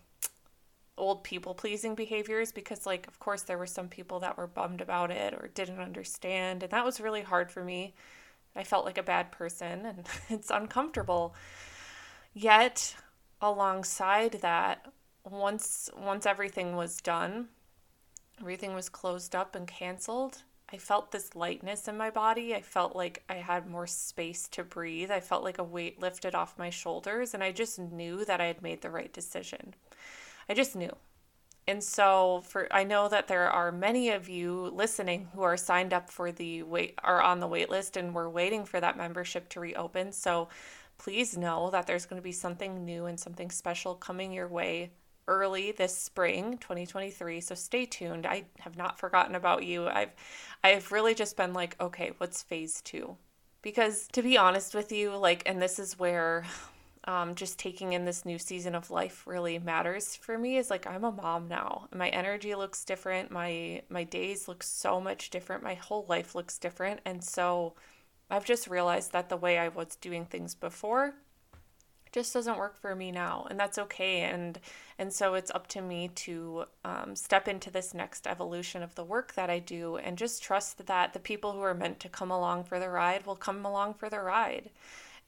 old 0.97 1.25
people 1.25 1.55
pleasing 1.55 1.95
behaviors 1.95 2.53
because, 2.53 2.87
like, 2.87 3.07
of 3.07 3.19
course, 3.19 3.43
there 3.43 3.59
were 3.59 3.67
some 3.67 3.89
people 3.89 4.21
that 4.21 4.37
were 4.37 4.47
bummed 4.47 4.81
about 4.81 5.11
it 5.11 5.35
or 5.35 5.49
didn't 5.55 5.81
understand. 5.81 6.63
And 6.63 6.73
that 6.73 6.85
was 6.85 7.01
really 7.01 7.23
hard 7.23 7.51
for 7.51 7.65
me. 7.65 7.95
I 8.55 8.65
felt 8.65 8.85
like 8.85 8.99
a 8.99 9.03
bad 9.03 9.33
person 9.33 9.87
and 9.87 10.07
it's 10.29 10.51
uncomfortable. 10.51 11.35
Yet, 12.39 12.95
alongside 13.41 14.33
that, 14.43 14.93
once 15.25 15.89
once 15.97 16.27
everything 16.27 16.77
was 16.77 17.01
done, 17.01 17.49
everything 18.39 18.75
was 18.75 18.91
closed 18.91 19.35
up 19.35 19.55
and 19.55 19.67
canceled, 19.67 20.43
I 20.71 20.77
felt 20.77 21.13
this 21.13 21.35
lightness 21.35 21.89
in 21.89 21.97
my 21.97 22.11
body. 22.11 22.55
I 22.55 22.61
felt 22.61 22.95
like 22.95 23.23
I 23.31 23.37
had 23.37 23.67
more 23.67 23.87
space 23.87 24.49
to 24.49 24.65
breathe. 24.65 25.11
I 25.11 25.21
felt 25.21 25.45
like 25.45 25.59
a 25.59 25.65
weight 25.65 25.99
lifted 25.99 26.35
off 26.35 26.59
my 26.59 26.71
shoulders, 26.71 27.33
and 27.33 27.43
I 27.43 27.53
just 27.53 27.79
knew 27.79 28.25
that 28.25 28.41
I 28.41 28.47
had 28.47 28.63
made 28.63 28.83
the 28.83 28.91
right 28.91 29.13
decision. 29.13 29.75
I 30.47 30.53
just 30.53 30.77
knew. 30.77 30.95
And 31.69 31.83
so 31.83 32.43
for 32.45 32.73
I 32.73 32.85
know 32.85 33.09
that 33.09 33.29
there 33.29 33.49
are 33.51 33.73
many 33.73 34.11
of 34.11 34.29
you 34.29 34.71
listening 34.75 35.29
who 35.35 35.43
are 35.43 35.57
signed 35.57 35.93
up 35.93 36.11
for 36.11 36.31
the 36.31 36.63
wait 36.63 36.95
are 37.03 37.21
on 37.21 37.41
the 37.41 37.49
wait 37.49 37.71
list 37.71 37.97
and 37.97 38.15
we're 38.15 38.29
waiting 38.29 38.65
for 38.65 38.81
that 38.81 38.97
membership 38.97 39.49
to 39.49 39.61
reopen. 39.61 40.13
So 40.13 40.49
please 40.99 41.37
know 41.37 41.71
that 41.71 41.87
there's 41.87 42.07
going 42.07 42.21
to 42.21 42.25
be 42.25 42.33
something 42.33 42.85
new 42.85 43.07
and 43.07 43.19
something 43.19 43.51
special 43.51 43.95
coming 43.95 44.33
your 44.33 44.49
way 44.49 44.91
early 45.29 45.73
this 45.73 45.97
spring 45.97 46.57
2023 46.59 47.41
so 47.41 47.55
stay 47.55 47.85
tuned. 47.85 48.27
I 48.27 48.45
have 48.61 48.77
not 48.77 48.99
forgotten 48.99 49.35
about 49.35 49.65
you. 49.65 49.87
I've 49.87 50.13
i've 50.63 50.93
really 50.93 51.15
just 51.15 51.37
been 51.37 51.53
like 51.53 51.77
okay 51.81 52.13
what's 52.19 52.43
phase 52.43 52.81
two? 52.83 53.17
Because 53.63 54.09
to 54.13 54.23
be 54.23 54.39
honest 54.39 54.75
with 54.75 54.93
you 54.93 55.17
like 55.17 55.43
and 55.47 55.61
this 55.61 55.79
is 55.79 55.99
where 55.99 56.45
um, 57.09 57.37
just 57.37 57.59
taking 57.59 57.93
in 57.93 58.05
this 58.05 58.25
new 58.25 58.37
season 58.37 58.75
of 58.75 58.91
life 58.91 59.29
really 59.29 59.61
matters 59.61 60.17
for 60.17 60.37
me 60.37 60.57
is 60.57 60.71
like 60.71 60.87
i'm 60.87 61.05
a 61.05 61.13
mom 61.13 61.49
now. 61.49 61.89
My 61.95 62.09
energy 62.09 62.55
looks 62.55 62.85
different. 62.85 63.31
My 63.31 63.83
my 63.89 64.05
days 64.05 64.49
look 64.49 64.63
so 64.63 65.01
much 65.01 65.31
different. 65.31 65.63
My 65.63 65.75
whole 65.75 66.07
life 66.09 66.35
looks 66.35 66.59
different. 66.59 67.01
And 67.05 67.23
so 67.23 67.75
I've 68.31 68.45
just 68.45 68.69
realized 68.69 69.13
that 69.13 69.29
the 69.29 69.37
way 69.37 69.59
I 69.59 69.69
was 69.69 69.97
doing 69.97 70.25
things 70.25 70.55
before 70.55 71.15
just 72.13 72.33
doesn't 72.33 72.57
work 72.57 72.79
for 72.81 72.97
me 72.97 73.13
now 73.13 73.47
and 73.51 73.61
that's 73.61 73.77
okay 73.77 74.23
and 74.23 74.59
and 74.99 75.13
so 75.13 75.35
it's 75.35 75.51
up 75.51 75.67
to 75.67 75.83
me 75.83 76.09
to 76.15 76.65
um, 76.83 77.15
step 77.15 77.47
into 77.47 77.71
this 77.71 77.93
next 77.93 78.27
evolution 78.27 78.83
of 78.83 78.95
the 78.95 79.05
work 79.05 79.35
that 79.35 79.51
i 79.51 79.59
do 79.59 79.97
and 79.97 80.17
just 80.17 80.43
trust 80.43 80.87
that 80.87 81.13
the 81.13 81.19
people 81.19 81.53
who 81.53 81.61
are 81.61 81.75
meant 81.75 82.01
to 82.01 82.09
come 82.09 82.31
along 82.31 82.65
for 82.65 82.79
the 82.81 82.89
ride 82.89 83.27
will 83.27 83.37
come 83.37 83.67
along 83.67 83.93
for 83.93 84.09
the 84.09 84.19
ride 84.19 84.71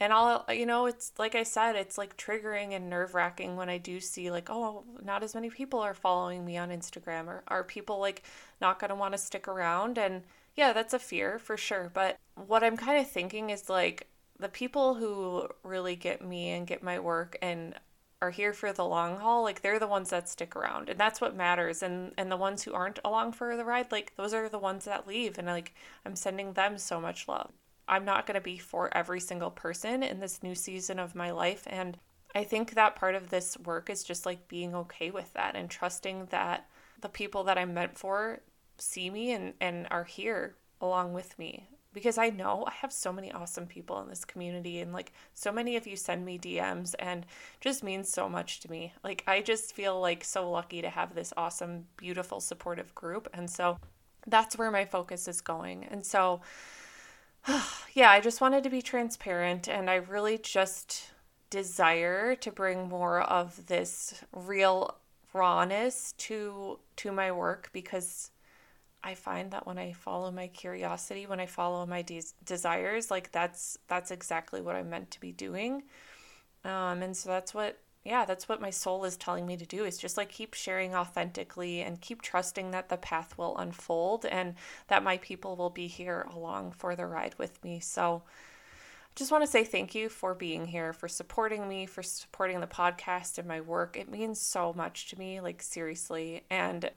and 0.00 0.12
I'll, 0.12 0.44
you 0.48 0.64
know, 0.64 0.87
it's 0.87 1.12
like 1.18 1.34
I 1.34 1.42
said, 1.42 1.74
it's 1.74 1.98
like 1.98 2.16
triggering 2.16 2.72
and 2.72 2.88
nerve 2.88 3.14
wracking 3.14 3.56
when 3.56 3.68
I 3.68 3.78
do 3.78 3.98
see, 3.98 4.30
like, 4.30 4.48
oh, 4.48 4.84
not 5.02 5.24
as 5.24 5.34
many 5.34 5.50
people 5.50 5.80
are 5.80 5.94
following 5.94 6.44
me 6.44 6.56
on 6.56 6.70
Instagram, 6.70 7.26
or 7.26 7.42
are 7.48 7.64
people 7.64 7.98
like 7.98 8.22
not 8.61 8.78
going 8.78 8.90
to 8.90 8.94
want 8.94 9.12
to 9.14 9.18
stick 9.18 9.48
around? 9.48 9.98
And 9.98 10.22
yeah, 10.59 10.73
that's 10.73 10.92
a 10.94 10.99
fear 10.99 11.38
for 11.38 11.57
sure. 11.57 11.90
But 11.92 12.18
what 12.35 12.62
I'm 12.62 12.77
kind 12.77 13.01
of 13.01 13.11
thinking 13.11 13.51
is 13.51 13.71
like 13.71 14.09
the 14.38 14.49
people 14.49 14.94
who 14.94 15.49
really 15.62 15.97
get 15.97 16.23
me 16.23 16.51
and 16.51 16.66
get 16.66 16.83
my 16.83 16.99
work 16.99 17.38
and 17.40 17.75
are 18.21 18.31
here 18.31 18.53
for 18.53 18.73
the 18.73 18.85
long 18.85 19.16
haul 19.18 19.44
like 19.44 19.62
they're 19.62 19.79
the 19.79 19.87
ones 19.87 20.11
that 20.11 20.29
stick 20.29 20.57
around 20.57 20.88
and 20.88 20.99
that's 20.99 21.21
what 21.21 21.37
matters 21.37 21.85
and 21.85 22.12
and 22.18 22.33
the 22.33 22.37
ones 22.37 22.64
who 22.64 22.73
aren't 22.73 22.99
along 23.05 23.31
for 23.31 23.57
the 23.57 23.64
ride 23.64 23.92
like 23.92 24.12
those 24.16 24.35
are 24.35 24.49
the 24.49 24.59
ones 24.59 24.87
that 24.87 25.07
leave 25.07 25.38
and 25.38 25.47
like 25.47 25.73
i'm 26.05 26.16
sending 26.16 26.53
them 26.55 26.77
so 26.77 27.01
much 27.01 27.29
love 27.29 27.53
I'm 27.88 28.05
not 28.05 28.27
going 28.27 28.35
to 28.35 28.40
be 28.40 28.59
for 28.59 28.94
every 28.97 29.21
single 29.21 29.51
person 29.51 30.03
in 30.03 30.21
this 30.21 30.42
new 30.42 30.55
season 30.55 30.99
of 30.99 31.14
my 31.14 31.31
life. 31.31 31.66
And 31.66 31.97
I 32.35 32.44
think 32.44 32.75
that 32.75 32.97
part 32.97 33.14
of 33.14 33.31
this 33.31 33.57
work 33.59 33.88
is 33.88 34.05
just 34.05 34.27
like 34.27 34.47
being 34.49 34.75
okay 34.75 35.11
with 35.11 35.33
that 35.33 35.57
and 35.57 35.71
trusting 35.71 36.27
that 36.27 36.68
the 37.01 37.09
people 37.09 37.44
that 37.44 37.57
I'm 37.57 37.75
meant 37.75 37.97
for 37.97 38.40
see 38.78 39.10
me 39.10 39.32
and, 39.32 39.54
and 39.60 39.86
are 39.90 40.04
here 40.04 40.56
along 40.80 41.12
with 41.12 41.38
me. 41.38 41.68
Because 41.94 42.18
I 42.18 42.30
know 42.30 42.64
I 42.66 42.72
have 42.72 42.92
so 42.92 43.12
many 43.12 43.32
awesome 43.32 43.66
people 43.66 44.00
in 44.02 44.08
this 44.08 44.24
community, 44.24 44.80
and 44.80 44.92
like 44.92 45.12
so 45.34 45.50
many 45.50 45.74
of 45.76 45.86
you 45.86 45.96
send 45.96 46.24
me 46.24 46.38
DMs 46.38 46.94
and 46.98 47.26
just 47.60 47.82
means 47.82 48.08
so 48.08 48.28
much 48.28 48.60
to 48.60 48.70
me. 48.70 48.92
Like, 49.02 49.24
I 49.26 49.40
just 49.40 49.74
feel 49.74 49.98
like 49.98 50.22
so 50.22 50.50
lucky 50.50 50.82
to 50.82 50.90
have 50.90 51.14
this 51.14 51.32
awesome, 51.36 51.86
beautiful, 51.96 52.40
supportive 52.40 52.94
group. 52.94 53.28
And 53.32 53.50
so 53.50 53.78
that's 54.26 54.58
where 54.58 54.70
my 54.70 54.84
focus 54.84 55.26
is 55.26 55.40
going. 55.40 55.84
And 55.84 56.04
so, 56.04 56.42
yeah, 57.94 58.10
I 58.10 58.20
just 58.20 58.40
wanted 58.40 58.64
to 58.64 58.70
be 58.70 58.82
transparent 58.82 59.66
and 59.66 59.88
I 59.88 59.96
really 59.96 60.38
just 60.38 61.10
desire 61.50 62.34
to 62.36 62.52
bring 62.52 62.88
more 62.88 63.22
of 63.22 63.66
this 63.66 64.22
real 64.32 64.98
rawness 65.32 66.12
to 66.18 66.78
to 66.96 67.12
my 67.12 67.30
work 67.30 67.70
because 67.72 68.30
I 69.02 69.14
find 69.14 69.52
that 69.52 69.66
when 69.66 69.78
I 69.78 69.92
follow 69.92 70.30
my 70.30 70.48
curiosity, 70.48 71.26
when 71.26 71.40
I 71.40 71.46
follow 71.46 71.87
my 71.87 72.02
de- 72.02 72.22
desires, 72.44 73.11
like 73.11 73.30
that's 73.32 73.78
that's 73.88 74.11
exactly 74.11 74.61
what 74.61 74.76
I'm 74.76 74.90
meant 74.90 75.11
to 75.12 75.20
be 75.20 75.32
doing. 75.32 75.84
Um, 76.64 77.02
and 77.02 77.16
so 77.16 77.28
that's 77.28 77.54
what 77.54 77.78
yeah, 78.04 78.24
that's 78.24 78.48
what 78.48 78.61
my 78.61 78.70
soul 78.70 79.04
is 79.04 79.16
telling 79.16 79.46
me 79.46 79.56
to 79.56 79.66
do 79.66 79.84
is 79.84 79.98
just 79.98 80.16
like 80.16 80.30
keep 80.30 80.54
sharing 80.54 80.94
authentically 80.94 81.82
and 81.82 82.00
keep 82.00 82.22
trusting 82.22 82.70
that 82.70 82.88
the 82.88 82.96
path 82.96 83.37
will 83.37 83.56
unfold 83.58 84.24
and 84.24 84.54
that 84.87 85.02
my 85.02 85.18
people 85.18 85.56
will 85.56 85.70
be 85.70 85.88
here 85.88 86.26
along 86.32 86.72
for 86.72 86.96
the 86.96 87.06
ride 87.06 87.34
with 87.38 87.62
me. 87.62 87.80
So 87.80 88.22
I 88.24 89.12
just 89.14 89.30
want 89.30 89.44
to 89.44 89.50
say 89.50 89.62
thank 89.62 89.94
you 89.94 90.08
for 90.08 90.34
being 90.34 90.66
here, 90.66 90.92
for 90.92 91.08
supporting 91.08 91.68
me, 91.68 91.87
for 91.87 92.02
supporting 92.02 92.61
the 92.61 92.66
podcast 92.66 93.37
and 93.37 93.46
my 93.46 93.61
work. 93.61 93.96
It 93.98 94.11
means 94.11 94.40
so 94.40 94.72
much 94.72 95.08
to 95.08 95.18
me, 95.18 95.40
like 95.40 95.61
seriously. 95.61 96.44
And 96.48 96.90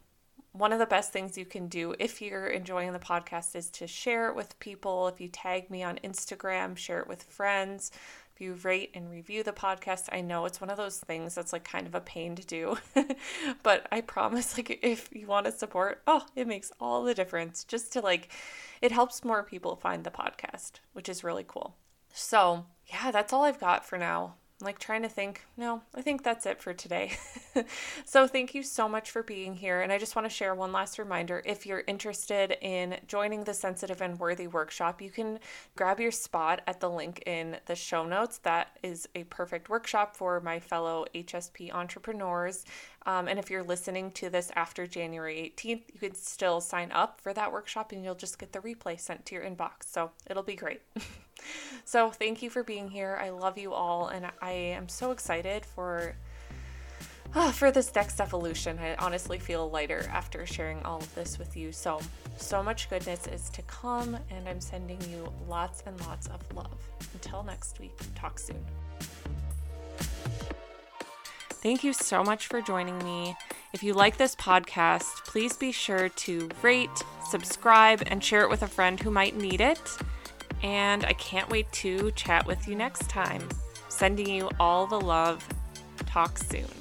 one 0.54 0.74
of 0.74 0.80
the 0.80 0.86
best 0.86 1.14
things 1.14 1.38
you 1.38 1.46
can 1.46 1.68
do 1.68 1.96
if 1.98 2.22
you're 2.22 2.48
enjoying 2.48 2.92
the 2.92 3.00
podcast 3.00 3.56
is 3.56 3.70
to 3.72 3.88
share 3.88 4.28
it 4.28 4.36
with 4.36 4.60
people. 4.60 5.08
If 5.08 5.22
you 5.22 5.30
tag 5.30 5.70
me 5.70 5.82
on 5.82 6.00
Instagram, 6.04 6.78
share 6.78 7.00
it 7.00 7.08
with 7.08 7.24
friends 7.24 7.92
If 8.34 8.42
you 8.42 8.54
rate 8.56 8.92
and 8.94 9.10
review 9.10 9.44
the 9.44 9.54
podcast. 9.54 10.10
I 10.12 10.20
know 10.20 10.46
it's 10.46 10.60
one 10.60 10.70
of 10.70 10.78
those 10.78 11.00
things 11.00 11.36
that's 11.36 11.54
like 11.54 11.64
kind 11.64 11.88
of 11.88 11.96
a 11.96 12.02
pain 12.02 12.36
to 12.36 12.46
do, 12.46 12.78
but 13.64 13.88
I 13.92 14.02
promise, 14.02 14.58
like, 14.58 14.80
if 14.82 15.10
you 15.14 15.28
want 15.28 15.46
to 15.46 15.52
support, 15.54 16.02
oh, 16.06 16.26
it 16.36 16.48
makes 16.48 16.72
all 16.82 17.04
the 17.04 17.14
difference 17.14 17.64
just 17.64 17.94
to 17.94 18.02
like, 18.02 18.30
it 18.82 18.92
helps 18.92 19.24
more 19.24 19.44
people 19.44 19.78
find 19.78 20.04
the 20.04 20.12
podcast, 20.12 20.74
which 20.92 21.08
is 21.08 21.24
really 21.24 21.46
cool. 21.48 21.76
So, 22.14 22.66
yeah, 22.88 23.12
that's 23.12 23.32
all 23.32 23.44
I've 23.44 23.60
got 23.60 23.86
for 23.86 23.98
now 23.98 24.36
like 24.62 24.80
trying 24.80 25.02
to 25.04 25.10
think, 25.10 25.42
no, 25.58 25.82
I 25.96 26.02
think 26.02 26.24
that's 26.24 26.46
it 26.46 26.62
for 26.62 26.74
today. 26.74 27.14
so, 28.06 28.28
thank 28.28 28.54
you 28.54 28.64
so 28.64 28.88
much 28.88 29.12
for 29.12 29.24
being 29.24 29.56
here. 29.56 29.82
And 29.82 29.92
I 29.92 29.98
just 29.98 30.16
want 30.16 30.26
to 30.26 30.30
share 30.30 30.56
one 30.56 30.72
last 30.72 31.00
reminder 31.00 31.42
if 31.46 31.66
you're 31.66 31.84
interested 31.88 32.58
in 32.62 32.98
joining 33.08 33.44
the 33.44 33.54
Sensitive 33.54 34.02
and 34.02 34.20
Worthy 34.20 34.48
workshop, 34.48 35.02
you 35.02 35.10
can 35.10 35.40
grab 35.76 36.00
your 36.00 36.12
spot 36.12 36.62
at 36.68 36.80
the 36.80 36.90
link 36.90 37.24
in 37.26 37.58
the 37.66 37.76
show 37.76 38.06
notes. 38.06 38.40
That 38.40 38.78
is 38.84 39.08
a 39.16 39.24
perfect 39.26 39.70
workshop 39.70 40.16
for 40.16 40.40
my 40.40 40.60
fellow 40.60 41.06
HSP 41.14 41.74
entrepreneurs. 41.74 42.66
Um, 43.06 43.28
and 43.28 43.40
if 43.40 43.50
you're 43.50 43.64
listening 43.64 44.12
to 44.12 44.30
this 44.30 44.52
after 44.56 44.86
January 44.86 45.54
18th, 45.58 45.84
you 45.94 46.00
can 46.00 46.16
still 46.16 46.62
sign 46.62 46.92
up 46.92 47.20
for 47.20 47.34
that 47.34 47.52
workshop 47.52 47.92
and 47.92 48.04
you'll 48.04 48.16
just 48.16 48.38
get 48.38 48.52
the 48.52 48.60
replay 48.60 49.00
sent 49.00 49.26
to 49.26 49.36
your 49.36 49.44
inbox. 49.44 49.88
So, 49.88 50.12
it'll 50.28 50.44
be 50.44 50.56
great. 50.56 50.82
So 51.86 52.10
thank 52.10 52.42
you 52.42 52.50
for 52.50 52.64
being 52.64 52.90
here. 52.90 53.20
I 53.22 53.30
love 53.30 53.58
you 53.58 53.74
all, 53.74 54.08
and 54.08 54.28
I 54.42 54.52
am 54.52 54.88
so 54.88 55.12
excited 55.12 55.66
for 55.66 56.16
uh, 57.34 57.52
for 57.52 57.72
this 57.72 57.94
next 57.96 58.20
evolution. 58.20 58.78
I 58.80 58.96
honestly 58.96 59.40
feel 59.40 59.70
lighter 59.70 60.10
after 60.12 60.46
sharing 60.46 60.82
all 60.84 60.98
of 60.98 61.16
this 61.16 61.40
with 61.40 61.56
you. 61.56 61.72
So 61.72 62.00
so 62.38 62.62
much 62.62 62.90
goodness 62.90 63.28
is 63.28 63.50
to 63.52 63.62
come, 63.64 64.18
and 64.30 64.48
I'm 64.48 64.62
sending 64.62 65.02
you 65.10 65.32
lots 65.48 65.84
and 65.86 66.00
lots 66.02 66.28
of 66.28 66.42
love. 66.56 66.78
Until 67.14 67.44
next 67.44 67.80
week, 67.80 67.98
talk 68.16 68.40
soon. 68.40 68.64
Thank 71.62 71.84
you 71.84 71.94
so 71.94 72.24
much 72.24 72.48
for 72.48 72.62
joining 72.62 72.98
me. 73.00 73.36
If 73.72 73.84
you 73.84 73.94
like 73.94 74.18
this 74.18 74.36
podcast, 74.36 75.26
please 75.26 75.56
be 75.56 75.72
sure 75.72 76.10
to 76.10 76.50
rate, 76.62 76.90
subscribe, 77.30 78.04
and 78.08 78.24
share 78.24 78.42
it 78.42 78.50
with 78.50 78.64
a 78.64 78.68
friend 78.68 79.00
who 79.00 79.12
might 79.12 79.38
need 79.38 79.62
it 79.62 79.98
and 80.64 81.06
I 81.06 81.14
can't 81.14 81.50
wait 81.50 81.72
to 81.74 82.12
chat 82.12 82.46
with 82.46 82.68
you 82.68 82.76
next 82.76 83.10
time. 83.10 83.48
Sending 83.90 84.30
you 84.30 84.50
all 84.60 84.88
the 84.88 85.00
love. 85.00 85.48
Talk 86.06 86.38
soon. 86.38 86.81